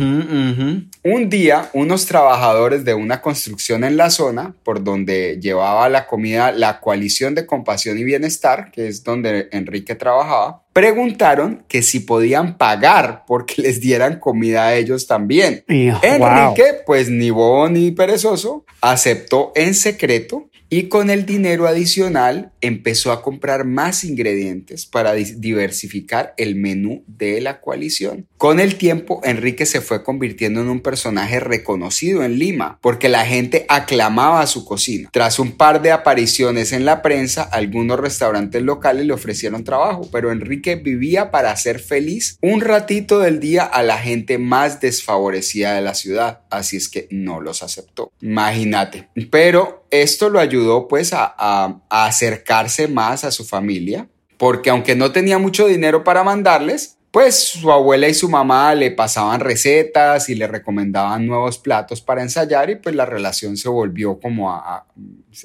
Un 1.07 1.29
día, 1.29 1.69
unos 1.75 2.07
trabajadores 2.07 2.85
de 2.85 2.95
una 2.95 3.21
construcción 3.21 3.85
en 3.85 3.97
la 3.99 4.09
zona, 4.11 4.55
por 4.65 4.83
donde 4.83 5.39
llevaba 5.41 5.89
la 5.91 6.07
comida 6.07 6.51
la 6.51 6.81
coalición 6.81 7.35
de 7.35 7.45
compasión 7.45 7.99
y 7.99 8.05
bienestar, 8.05 8.71
que 8.73 8.89
es 8.89 9.05
donde 9.05 9.49
Enrique 9.53 9.84
trabajaba, 9.95 10.65
preguntaron 10.73 11.65
que 11.69 11.83
si 11.83 12.01
podían 12.01 12.57
pagar 12.57 13.25
porque 13.27 13.61
les 13.63 13.81
dieran 13.81 14.19
comida 14.19 14.67
a 14.67 14.75
ellos 14.75 15.07
también. 15.07 15.65
Enrique, 15.69 16.83
pues 16.87 17.11
ni 17.11 17.31
bobo 17.31 17.69
ni 17.69 17.91
perezoso, 17.91 18.65
aceptó 18.81 19.53
en 19.55 19.75
secreto 19.75 20.49
y 20.71 20.89
con 20.89 21.11
el 21.11 21.27
dinero 21.27 21.69
adicional 21.69 22.53
empezó 22.67 23.13
a 23.13 23.21
comprar 23.21 23.67
más 23.67 24.05
ingredientes 24.05 24.87
para 24.87 25.13
diversificar 25.13 26.33
el 26.39 26.57
menú 26.57 27.05
de 27.07 27.41
la 27.43 27.61
coalición. 27.61 28.27
Con 28.39 28.59
el 28.59 28.77
tiempo, 28.77 29.21
Enrique 29.23 29.67
se 29.67 29.83
fue 29.83 30.03
convirtiendo 30.03 30.63
en 30.63 30.69
un 30.69 30.81
personaje 30.81 31.41
reconocido 31.41 32.25
en 32.25 32.39
Lima 32.39 32.79
porque 32.81 33.11
la 33.11 33.27
gente 33.27 33.67
aclamaba 33.69 34.47
su 34.47 34.65
cocina. 34.65 35.11
Tras 35.13 35.39
un 35.39 35.53
par 35.53 35.83
de 35.83 35.93
apariciones 35.93 36.73
en 36.73 36.87
la 36.87 37.03
prensa, 37.03 37.43
algunos 37.43 38.01
restaurantes 38.01 38.63
locales 38.63 39.05
le 39.05 39.13
ofrecieron 39.13 39.65
trabajo, 39.65 40.09
pero 40.11 40.33
Enrique 40.33 40.77
vivía 40.77 41.31
para 41.31 41.51
hacer 41.51 41.81
feliz 41.81 42.39
un 42.41 42.63
ratito 42.63 43.19
del 43.19 43.41
día 43.41 43.65
a 43.65 43.83
la 43.83 43.99
gente 43.99 44.39
más 44.39 44.81
desfavorecida 44.81 45.75
de 45.75 45.83
la 45.83 45.95
ciudad, 45.95 46.41
así 46.51 46.79
es 46.79 46.89
que 46.89 47.09
no 47.11 47.41
los 47.41 47.63
aceptó. 47.63 48.11
Imagínate. 48.21 49.09
Pero 49.31 49.87
esto 49.91 50.29
lo 50.29 50.41
ayudó 50.41 50.89
pues 50.89 51.13
a, 51.13 51.35
a 51.39 52.07
más 52.89 53.25
a 53.25 53.31
su 53.31 53.45
familia, 53.45 54.09
porque 54.37 54.71
aunque 54.71 54.95
no 54.95 55.13
tenía 55.13 55.39
mucho 55.39 55.67
dinero 55.67 56.05
para 56.05 56.23
mandarles, 56.23 56.97
pues 57.11 57.37
su 57.37 57.71
abuela 57.71 58.09
y 58.09 58.15
su 58.15 58.29
mamá 58.29 58.75
le 58.75 58.91
pasaban 58.91 59.41
recetas 59.41 60.29
y 60.29 60.35
le 60.35 60.49
recomendaban 60.49 61.27
nuevos 61.27 61.59
platos 61.59 62.01
para 62.01 62.23
ensayar 62.23 62.71
y 62.71 62.77
pues 62.77 62.95
la 62.95 63.07
relación 63.07 63.57
se 63.57 63.69
volvió 63.69 64.19
como 64.19 64.53
a, 64.53 64.59
a, 64.59 64.87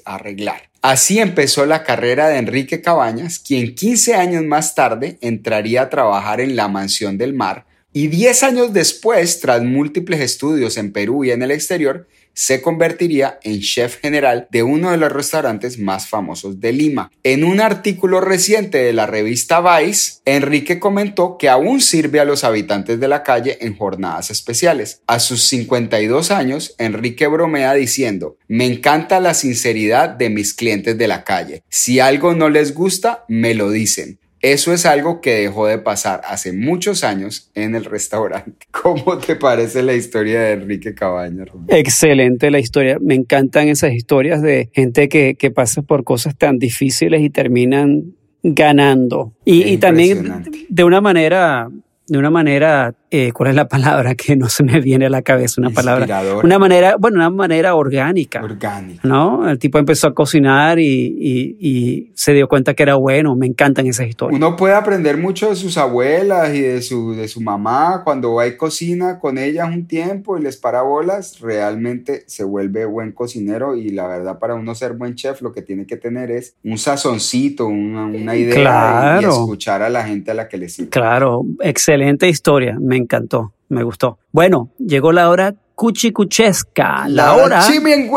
arreglar. 0.04 0.62
Así 0.82 1.20
empezó 1.20 1.66
la 1.66 1.84
carrera 1.84 2.28
de 2.28 2.38
Enrique 2.38 2.80
Cabañas, 2.80 3.38
quien 3.38 3.74
15 3.74 4.14
años 4.14 4.42
más 4.44 4.74
tarde 4.74 5.18
entraría 5.20 5.82
a 5.82 5.90
trabajar 5.90 6.40
en 6.40 6.56
la 6.56 6.66
Mansión 6.66 7.18
del 7.18 7.34
Mar 7.34 7.66
y 7.92 8.06
10 8.06 8.42
años 8.44 8.72
después, 8.72 9.40
tras 9.40 9.62
múltiples 9.62 10.20
estudios 10.20 10.76
en 10.76 10.92
Perú 10.92 11.24
y 11.24 11.32
en 11.32 11.42
el 11.42 11.50
exterior, 11.50 12.06
se 12.34 12.62
convertiría 12.62 13.38
en 13.42 13.60
chef 13.60 14.00
general 14.00 14.48
de 14.50 14.62
uno 14.62 14.90
de 14.90 14.96
los 14.96 15.12
restaurantes 15.12 15.78
más 15.78 16.06
famosos 16.06 16.60
de 16.60 16.72
Lima. 16.72 17.10
En 17.22 17.44
un 17.44 17.60
artículo 17.60 18.20
reciente 18.20 18.78
de 18.78 18.92
la 18.92 19.06
revista 19.06 19.60
Vice, 19.60 20.20
Enrique 20.24 20.78
comentó 20.78 21.36
que 21.38 21.48
aún 21.48 21.80
sirve 21.80 22.20
a 22.20 22.24
los 22.24 22.44
habitantes 22.44 23.00
de 23.00 23.08
la 23.08 23.22
calle 23.22 23.58
en 23.60 23.76
jornadas 23.76 24.30
especiales. 24.30 25.02
A 25.06 25.18
sus 25.18 25.42
52 25.44 26.30
años, 26.30 26.74
Enrique 26.78 27.26
bromea 27.26 27.74
diciendo, 27.74 28.36
me 28.48 28.66
encanta 28.66 29.20
la 29.20 29.34
sinceridad 29.34 30.10
de 30.10 30.30
mis 30.30 30.54
clientes 30.54 30.96
de 30.96 31.08
la 31.08 31.24
calle. 31.24 31.62
Si 31.68 32.00
algo 32.00 32.34
no 32.34 32.48
les 32.48 32.74
gusta, 32.74 33.24
me 33.28 33.54
lo 33.54 33.70
dicen. 33.70 34.19
Eso 34.40 34.72
es 34.72 34.86
algo 34.86 35.20
que 35.20 35.32
dejó 35.32 35.66
de 35.66 35.78
pasar 35.78 36.22
hace 36.26 36.52
muchos 36.52 37.04
años 37.04 37.50
en 37.54 37.74
el 37.74 37.84
restaurante. 37.84 38.66
¿Cómo 38.70 39.18
te 39.18 39.36
parece 39.36 39.82
la 39.82 39.94
historia 39.94 40.40
de 40.40 40.52
Enrique 40.52 40.94
Cabañas? 40.94 41.48
Excelente 41.68 42.50
la 42.50 42.58
historia. 42.58 42.98
Me 43.00 43.14
encantan 43.14 43.68
esas 43.68 43.92
historias 43.92 44.40
de 44.42 44.70
gente 44.72 45.08
que, 45.08 45.34
que 45.34 45.50
pasa 45.50 45.82
por 45.82 46.04
cosas 46.04 46.36
tan 46.36 46.58
difíciles 46.58 47.20
y 47.20 47.30
terminan 47.30 48.14
ganando. 48.42 49.34
Y, 49.44 49.62
y 49.64 49.76
también 49.76 50.44
de 50.68 50.84
una 50.84 51.00
manera 51.00 51.68
de 52.10 52.18
una 52.18 52.30
manera, 52.30 52.92
eh, 53.10 53.32
¿cuál 53.32 53.50
es 53.50 53.56
la 53.56 53.66
palabra 53.68 54.14
que 54.14 54.36
no 54.36 54.48
se 54.48 54.62
me 54.62 54.80
viene 54.80 55.06
a 55.06 55.10
la 55.10 55.22
cabeza? 55.22 55.60
Una 55.60 55.70
palabra. 55.70 56.22
Una 56.42 56.58
manera, 56.58 56.96
bueno, 56.96 57.16
una 57.16 57.30
manera 57.30 57.74
orgánica. 57.74 58.40
Orgánica. 58.42 59.00
¿No? 59.06 59.48
El 59.48 59.58
tipo 59.58 59.78
empezó 59.78 60.06
a 60.06 60.14
cocinar 60.14 60.78
y, 60.78 60.84
y, 60.84 61.56
y, 61.58 62.12
se 62.14 62.32
dio 62.32 62.46
cuenta 62.48 62.74
que 62.74 62.82
era 62.84 62.94
bueno. 62.94 63.34
Me 63.34 63.46
encantan 63.46 63.86
esas 63.86 64.06
historias. 64.06 64.36
Uno 64.36 64.54
puede 64.56 64.74
aprender 64.74 65.16
mucho 65.16 65.50
de 65.50 65.56
sus 65.56 65.76
abuelas 65.76 66.54
y 66.54 66.60
de 66.60 66.82
su, 66.82 67.12
de 67.12 67.26
su 67.26 67.40
mamá. 67.40 68.02
Cuando 68.04 68.34
va 68.34 68.46
y 68.46 68.56
cocina 68.56 69.18
con 69.18 69.38
ellas 69.38 69.68
un 69.68 69.86
tiempo 69.86 70.38
y 70.38 70.42
les 70.42 70.56
para 70.56 70.82
bolas, 70.82 71.40
realmente 71.40 72.22
se 72.26 72.44
vuelve 72.44 72.84
buen 72.84 73.12
cocinero. 73.12 73.74
Y 73.74 73.90
la 73.90 74.06
verdad, 74.06 74.38
para 74.38 74.54
uno 74.54 74.74
ser 74.74 74.92
buen 74.92 75.16
chef, 75.16 75.42
lo 75.42 75.52
que 75.52 75.62
tiene 75.62 75.86
que 75.86 75.96
tener 75.96 76.30
es 76.30 76.54
un 76.62 76.78
sazoncito, 76.78 77.66
una, 77.66 78.06
una 78.06 78.36
idea 78.36 78.54
Claro. 78.54 79.20
y, 79.20 79.24
y 79.24 79.28
escuchar 79.28 79.82
a 79.82 79.88
la 79.88 80.04
gente 80.04 80.30
a 80.30 80.34
la 80.34 80.48
que 80.48 80.58
le 80.58 80.68
sirve. 80.68 80.90
Claro, 80.90 81.44
excelente 81.60 82.28
historia, 82.28 82.76
me 82.80 82.99
encantó, 83.00 83.52
me 83.68 83.82
gustó. 83.82 84.18
Bueno, 84.32 84.70
llegó 84.78 85.12
la 85.12 85.28
hora 85.28 85.54
cuchicuchesca, 85.74 87.08
la, 87.08 87.26
La 87.26 87.34
hora 87.36 87.66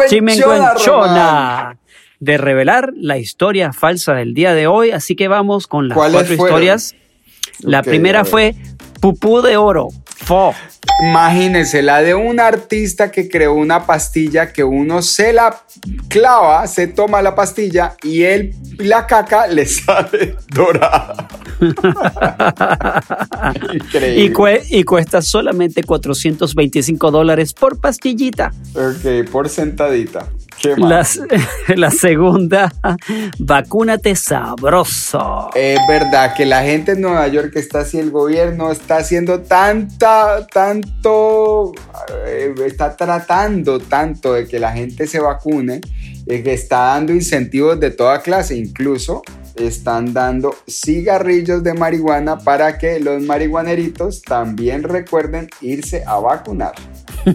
chimenguenchona, 0.09 1.77
de 2.19 2.37
revelar 2.37 2.91
la 2.95 3.17
historia 3.17 3.73
falsa 3.73 4.13
del 4.13 4.33
día 4.33 4.53
de 4.53 4.67
hoy, 4.67 4.91
así 4.91 5.15
que 5.15 5.27
vamos 5.27 5.67
con 5.67 5.87
las 5.87 5.97
¿Cuáles 5.97 6.13
cuatro 6.13 6.35
fueron? 6.35 6.57
historias. 6.57 6.95
La 7.59 7.83
primera 7.83 8.25
fue 8.25 8.55
Pupú 9.01 9.41
de 9.41 9.57
Oro, 9.57 9.89
Fo. 10.25 10.53
Imagínense 11.01 11.81
la 11.81 12.01
de 12.01 12.13
un 12.13 12.39
artista 12.39 13.11
que 13.11 13.27
creó 13.27 13.53
una 13.53 13.85
pastilla 13.85 14.53
que 14.53 14.63
uno 14.63 15.01
se 15.01 15.33
la 15.33 15.63
clava, 16.07 16.65
se 16.67 16.87
toma 16.87 17.21
la 17.21 17.35
pastilla 17.35 17.95
y 18.03 18.23
él, 18.23 18.55
la 18.77 19.07
caca 19.07 19.47
le 19.47 19.65
sale 19.65 20.35
dorada. 20.49 21.27
Increíble. 23.73 24.63
Y, 24.69 24.79
y 24.79 24.83
cuesta 24.83 25.21
solamente 25.21 25.83
425 25.83 27.11
dólares 27.11 27.53
por 27.53 27.79
pastillita. 27.79 28.51
Ok, 28.75 29.29
por 29.29 29.49
sentadita. 29.49 30.27
La 31.75 31.91
segunda, 31.91 32.71
vacúnate 33.39 34.15
sabroso. 34.15 35.49
Es 35.55 35.79
verdad 35.87 36.33
que 36.35 36.45
la 36.45 36.63
gente 36.63 36.93
en 36.93 37.01
Nueva 37.01 37.27
York 37.27 37.51
está 37.55 37.79
así, 37.79 37.99
el 37.99 38.11
gobierno 38.11 38.71
está 38.71 38.97
haciendo 38.97 39.41
tanta, 39.41 40.47
tanto, 40.47 41.73
eh, 42.25 42.53
está 42.65 42.95
tratando 42.95 43.79
tanto 43.79 44.33
de 44.33 44.47
que 44.47 44.59
la 44.59 44.71
gente 44.71 45.05
se 45.07 45.19
vacune, 45.19 45.81
eh, 46.27 46.43
que 46.43 46.53
está 46.53 46.77
dando 46.93 47.13
incentivos 47.13 47.79
de 47.79 47.91
toda 47.91 48.21
clase, 48.21 48.55
incluso 48.55 49.21
están 49.55 50.13
dando 50.13 50.55
cigarrillos 50.67 51.63
de 51.63 51.73
marihuana 51.73 52.37
para 52.37 52.77
que 52.77 52.99
los 52.99 53.21
marihuaneritos 53.21 54.21
también 54.21 54.83
recuerden 54.83 55.49
irse 55.61 56.03
a 56.05 56.19
vacunar. 56.19 56.73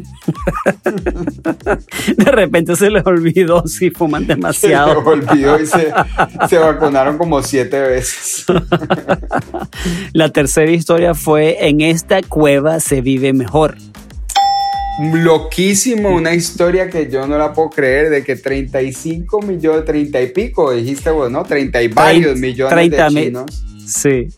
De 2.17 2.31
repente 2.31 2.77
se 2.77 2.91
les 2.91 3.07
olvidó 3.07 3.67
si 3.67 3.91
fuman 3.91 4.23
Se 4.23 4.29
me 4.29 4.35
demasiado. 4.35 4.99
olvidó 5.05 5.61
y 5.61 5.67
se, 5.67 5.93
se 6.49 6.59
vacunaron 6.59 7.17
como 7.19 7.43
siete 7.43 7.81
veces. 7.81 8.45
La 10.13 10.29
tercera 10.31 10.71
historia 10.71 11.15
fue 11.15 11.69
En 11.69 11.81
esta 11.81 12.23
cueva 12.23 12.81
se 12.81 13.01
vive 13.01 13.33
mejor. 13.33 13.77
Loquísimo, 14.99 16.11
una 16.11 16.35
historia 16.35 16.91
que 16.91 17.09
yo 17.09 17.27
no 17.27 17.39
la 17.39 17.53
puedo 17.53 17.71
creer, 17.71 18.11
de 18.11 18.25
que 18.25 18.35
35 18.37 19.41
millones, 19.43 19.85
30 19.85 20.21
y 20.23 20.27
pico, 20.29 20.73
dijiste 20.73 21.11
vos, 21.11 21.31
¿no? 21.31 21.45
30 21.45 21.83
y 21.83 21.89
varios 21.89 22.37
Trein- 22.37 22.41
millones 22.41 22.75
30 22.75 23.05
de 23.11 23.11
chinos, 23.25 23.65
Sí. 23.87 24.29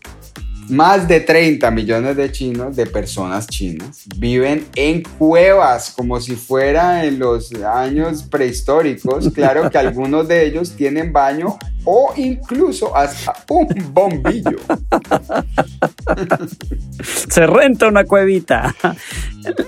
Más 0.71 1.07
de 1.07 1.19
30 1.19 1.69
millones 1.69 2.15
de 2.15 2.31
chinos, 2.31 2.75
de 2.75 2.85
personas 2.85 3.45
chinas, 3.47 4.05
viven 4.15 4.65
en 4.75 5.03
cuevas 5.03 5.91
como 5.91 6.19
si 6.19 6.35
fuera 6.35 7.05
en 7.05 7.19
los 7.19 7.53
años 7.53 8.23
prehistóricos. 8.23 9.29
Claro 9.33 9.69
que 9.69 9.77
algunos 9.77 10.27
de 10.27 10.45
ellos 10.45 10.71
tienen 10.75 11.11
baño 11.11 11.57
o 11.83 12.13
incluso 12.15 12.95
hasta 12.95 13.33
un 13.49 13.67
bombillo. 13.93 14.57
Se 17.03 17.45
renta 17.45 17.87
una 17.87 18.05
cuevita. 18.05 18.73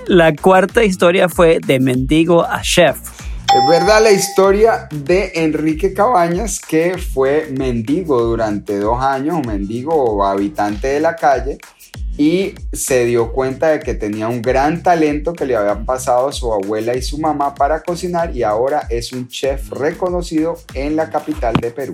La 0.06 0.34
cuarta 0.34 0.84
historia 0.84 1.28
fue 1.28 1.58
De 1.64 1.80
mendigo 1.80 2.44
a 2.44 2.62
chef. 2.62 3.23
Es 3.54 3.68
verdad 3.68 4.02
la 4.02 4.10
historia 4.10 4.88
de 4.92 5.30
Enrique 5.36 5.94
Cabañas, 5.94 6.58
que 6.58 6.98
fue 6.98 7.52
mendigo 7.56 8.20
durante 8.20 8.80
dos 8.80 9.00
años, 9.00 9.46
mendigo 9.46 9.94
o 9.94 10.24
habitante 10.24 10.88
de 10.88 10.98
la 10.98 11.14
calle, 11.14 11.58
y 12.18 12.54
se 12.72 13.04
dio 13.04 13.30
cuenta 13.30 13.68
de 13.68 13.78
que 13.78 13.94
tenía 13.94 14.26
un 14.26 14.42
gran 14.42 14.82
talento 14.82 15.34
que 15.34 15.46
le 15.46 15.54
habían 15.54 15.86
pasado 15.86 16.32
su 16.32 16.52
abuela 16.52 16.96
y 16.96 17.02
su 17.02 17.18
mamá 17.18 17.54
para 17.54 17.80
cocinar, 17.84 18.36
y 18.36 18.42
ahora 18.42 18.88
es 18.90 19.12
un 19.12 19.28
chef 19.28 19.70
reconocido 19.70 20.56
en 20.74 20.96
la 20.96 21.08
capital 21.08 21.54
de 21.54 21.70
Perú. 21.70 21.92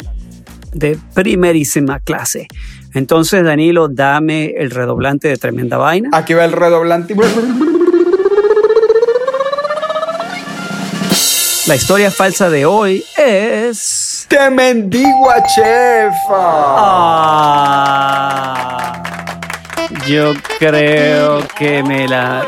De 0.72 0.98
primerísima 1.14 2.00
clase. 2.00 2.48
Entonces, 2.94 3.44
Danilo, 3.44 3.88
dame 3.88 4.54
el 4.56 4.70
redoblante 4.70 5.28
de 5.28 5.36
tremenda 5.36 5.76
vaina. 5.76 6.08
Aquí 6.12 6.32
va 6.32 6.46
el 6.46 6.52
redoblante. 6.52 7.14
La 11.70 11.76
historia 11.76 12.10
falsa 12.10 12.50
de 12.50 12.66
hoy 12.66 13.04
es. 13.16 14.26
¡Te 14.28 14.50
mendigo 14.50 15.30
a 15.30 15.40
chefa! 15.40 16.10
Ah, 17.62 19.02
yo 20.08 20.32
creo 20.58 21.46
que 21.56 21.84
me 21.84 22.08
la. 22.08 22.44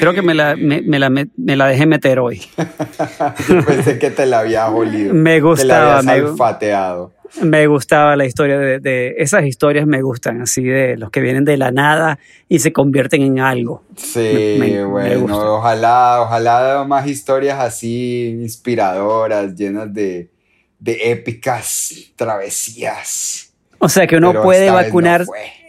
Creo 0.00 0.12
que 0.12 0.22
me 0.22 0.34
la, 0.34 0.56
me, 0.56 0.82
me 0.82 0.98
la, 0.98 1.08
me 1.08 1.28
la 1.36 1.68
dejé 1.68 1.86
meter 1.86 2.18
hoy. 2.18 2.42
Yo 3.48 3.64
pensé 3.64 3.96
que 4.00 4.10
te 4.10 4.26
la 4.26 4.40
había 4.40 4.66
olido. 4.66 5.14
Me 5.22 5.40
gustaba, 5.40 6.00
Te 6.00 6.06
la 6.06 6.14
olfateado. 6.14 7.12
Me 7.42 7.66
gustaba 7.66 8.16
la 8.16 8.24
historia 8.26 8.58
de, 8.58 8.78
de- 8.80 9.14
Esas 9.18 9.44
historias 9.44 9.86
me 9.86 10.00
gustan, 10.02 10.40
así 10.42 10.62
de 10.62 10.96
los 10.96 11.10
que 11.10 11.20
vienen 11.20 11.44
de 11.44 11.56
la 11.56 11.70
nada 11.72 12.18
y 12.48 12.60
se 12.60 12.72
convierten 12.72 13.22
en 13.22 13.40
algo. 13.40 13.82
Sí, 13.96 14.56
Me- 14.58 14.58
me- 14.58 14.72
me 14.84 14.86
bueno, 15.16 15.54
ojalá, 15.56 16.20
ojalá 16.22 16.84
más 16.86 17.06
historias 17.08 17.58
así 17.58 18.38
inspiradoras, 18.40 19.54
llenas 19.56 19.92
de, 19.92 20.30
de 20.78 21.10
épicas 21.10 22.12
travesías. 22.16 23.52
O 23.78 23.88
sea 23.88 24.06
que 24.06 24.16
uno 24.16 24.30
Pero 24.30 24.42
puede 24.42 24.68
no 24.68 24.74
vacunar. 24.74 25.24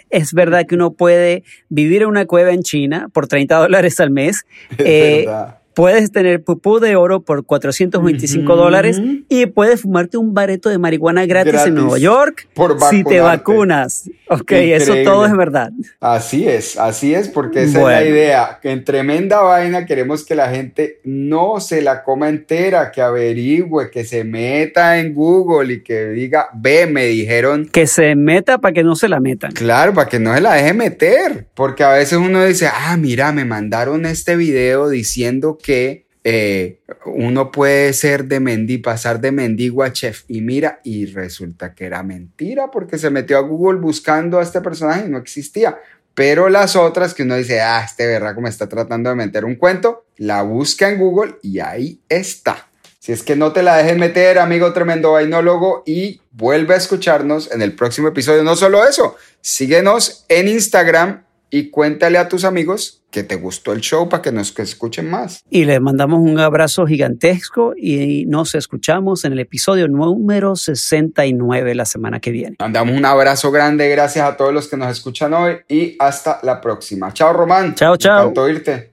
es 0.09 0.33
verdad 0.33 0.65
que 0.67 0.75
uno 0.75 0.93
puede 0.93 1.43
vivir 1.69 2.03
en 2.03 2.09
una 2.09 2.25
cueva 2.25 2.51
en 2.51 2.61
China 2.63 3.09
por 3.11 3.27
30 3.27 3.57
dólares 3.57 3.99
al 3.99 4.11
mes. 4.11 4.45
Es 4.77 4.85
Eh, 4.85 5.23
verdad. 5.25 5.59
Puedes 5.75 6.11
tener 6.11 6.41
pupú 6.43 6.79
de 6.79 6.95
oro 6.95 7.21
por 7.21 7.45
425 7.45 8.53
Ujú. 8.53 8.61
dólares 8.61 9.01
y 9.29 9.45
puedes 9.47 9.81
fumarte 9.81 10.17
un 10.17 10.33
bareto 10.33 10.69
de 10.69 10.77
marihuana 10.77 11.25
gratis, 11.25 11.51
Gratis. 11.51 11.67
en 11.67 11.75
Nueva 11.75 11.97
York 11.97 12.47
Por 12.53 12.79
si 12.89 13.03
te 13.03 13.19
vacunas. 13.19 14.09
Ok, 14.29 14.51
eso 14.53 14.93
todo 15.03 15.25
es 15.25 15.35
verdad. 15.35 15.71
Así 15.99 16.47
es, 16.47 16.77
así 16.79 17.13
es, 17.13 17.27
porque 17.27 17.63
esa 17.63 17.79
es 17.79 17.83
la 17.85 18.03
idea. 18.05 18.59
Que 18.61 18.71
en 18.71 18.83
tremenda 18.85 19.41
vaina 19.41 19.85
queremos 19.85 20.25
que 20.25 20.33
la 20.33 20.49
gente 20.49 20.99
no 21.03 21.59
se 21.59 21.81
la 21.81 22.03
coma 22.03 22.29
entera, 22.29 22.91
que 22.91 23.01
averigüe, 23.01 23.91
que 23.91 24.05
se 24.05 24.23
meta 24.23 24.97
en 24.99 25.13
Google 25.13 25.73
y 25.73 25.83
que 25.83 26.05
diga, 26.09 26.47
ve, 26.53 26.87
me 26.87 27.05
dijeron. 27.05 27.67
Que 27.67 27.85
se 27.85 28.15
meta 28.15 28.57
para 28.59 28.73
que 28.73 28.83
no 28.83 28.95
se 28.95 29.09
la 29.09 29.19
metan. 29.19 29.51
Claro, 29.51 29.93
para 29.93 30.09
que 30.09 30.19
no 30.19 30.33
se 30.33 30.41
la 30.41 30.53
deje 30.53 30.73
meter, 30.73 31.47
porque 31.53 31.83
a 31.83 31.89
veces 31.91 32.17
uno 32.17 32.43
dice, 32.45 32.67
ah, 32.73 32.95
mira, 32.97 33.31
me 33.31 33.43
mandaron 33.45 34.05
este 34.05 34.35
video 34.35 34.89
diciendo 34.89 35.57
que 35.65 36.05
eh, 36.23 36.79
uno 37.07 37.51
puede 37.51 37.91
ser 37.93 38.25
de 38.25 38.39
mendigo, 38.39 38.83
pasar 38.83 39.19
de 39.19 39.31
mendigo 39.31 39.81
a 39.81 39.91
chef, 39.91 40.23
y 40.27 40.41
mira, 40.41 40.79
y 40.83 41.07
resulta 41.07 41.73
que 41.73 41.85
era 41.85 42.03
mentira, 42.03 42.69
porque 42.69 42.99
se 42.99 43.09
metió 43.09 43.39
a 43.39 43.41
Google 43.41 43.79
buscando 43.79 44.37
a 44.37 44.43
este 44.43 44.61
personaje 44.61 45.07
y 45.07 45.09
no 45.09 45.17
existía. 45.17 45.79
Pero 46.13 46.49
las 46.49 46.75
otras 46.75 47.15
que 47.15 47.23
uno 47.23 47.35
dice, 47.35 47.61
ah, 47.61 47.83
este 47.83 48.05
berraco 48.05 48.41
me 48.41 48.49
está 48.49 48.69
tratando 48.69 49.09
de 49.09 49.15
meter 49.15 49.43
un 49.43 49.55
cuento, 49.55 50.05
la 50.17 50.43
busca 50.43 50.87
en 50.87 50.99
Google 50.99 51.35
y 51.41 51.59
ahí 51.59 51.99
está. 52.09 52.67
Si 52.99 53.11
es 53.11 53.23
que 53.23 53.35
no 53.35 53.51
te 53.51 53.63
la 53.63 53.77
dejes 53.77 53.97
meter, 53.97 54.37
amigo 54.37 54.71
tremendo 54.71 55.13
vainólogo, 55.13 55.81
y 55.87 56.21
vuelve 56.31 56.75
a 56.75 56.77
escucharnos 56.77 57.51
en 57.51 57.63
el 57.63 57.73
próximo 57.73 58.07
episodio. 58.07 58.43
No 58.43 58.55
solo 58.55 58.87
eso, 58.87 59.15
síguenos 59.41 60.25
en 60.29 60.47
Instagram 60.47 61.23
y 61.55 61.69
cuéntale 61.69 62.17
a 62.17 62.27
tus 62.27 62.43
amigos 62.43 63.01
que 63.09 63.23
te 63.23 63.37
gustó 63.37 63.71
el 63.71 63.79
show 63.79 64.09
para 64.09 64.21
que 64.21 64.33
nos 64.33 64.59
escuchen 64.59 65.09
más. 65.09 65.41
Y 65.49 65.63
les 65.63 65.79
mandamos 65.79 66.19
un 66.19 66.37
abrazo 66.37 66.85
gigantesco 66.85 67.73
y 67.77 68.25
nos 68.25 68.55
escuchamos 68.55 69.23
en 69.23 69.31
el 69.31 69.39
episodio 69.39 69.87
número 69.87 70.57
69 70.57 71.75
la 71.75 71.85
semana 71.85 72.19
que 72.19 72.31
viene. 72.31 72.57
Mandamos 72.59 72.97
un 72.97 73.05
abrazo 73.05 73.51
grande, 73.51 73.87
gracias 73.87 74.27
a 74.27 74.35
todos 74.35 74.53
los 74.53 74.67
que 74.67 74.75
nos 74.75 74.91
escuchan 74.91 75.33
hoy 75.33 75.59
y 75.69 75.95
hasta 75.97 76.41
la 76.43 76.59
próxima. 76.59 77.13
Chao, 77.13 77.31
Román. 77.31 77.73
Chao, 77.75 77.95
chao. 77.95 78.15
Me 78.15 78.21
encantó 78.23 78.49
irte. 78.49 78.91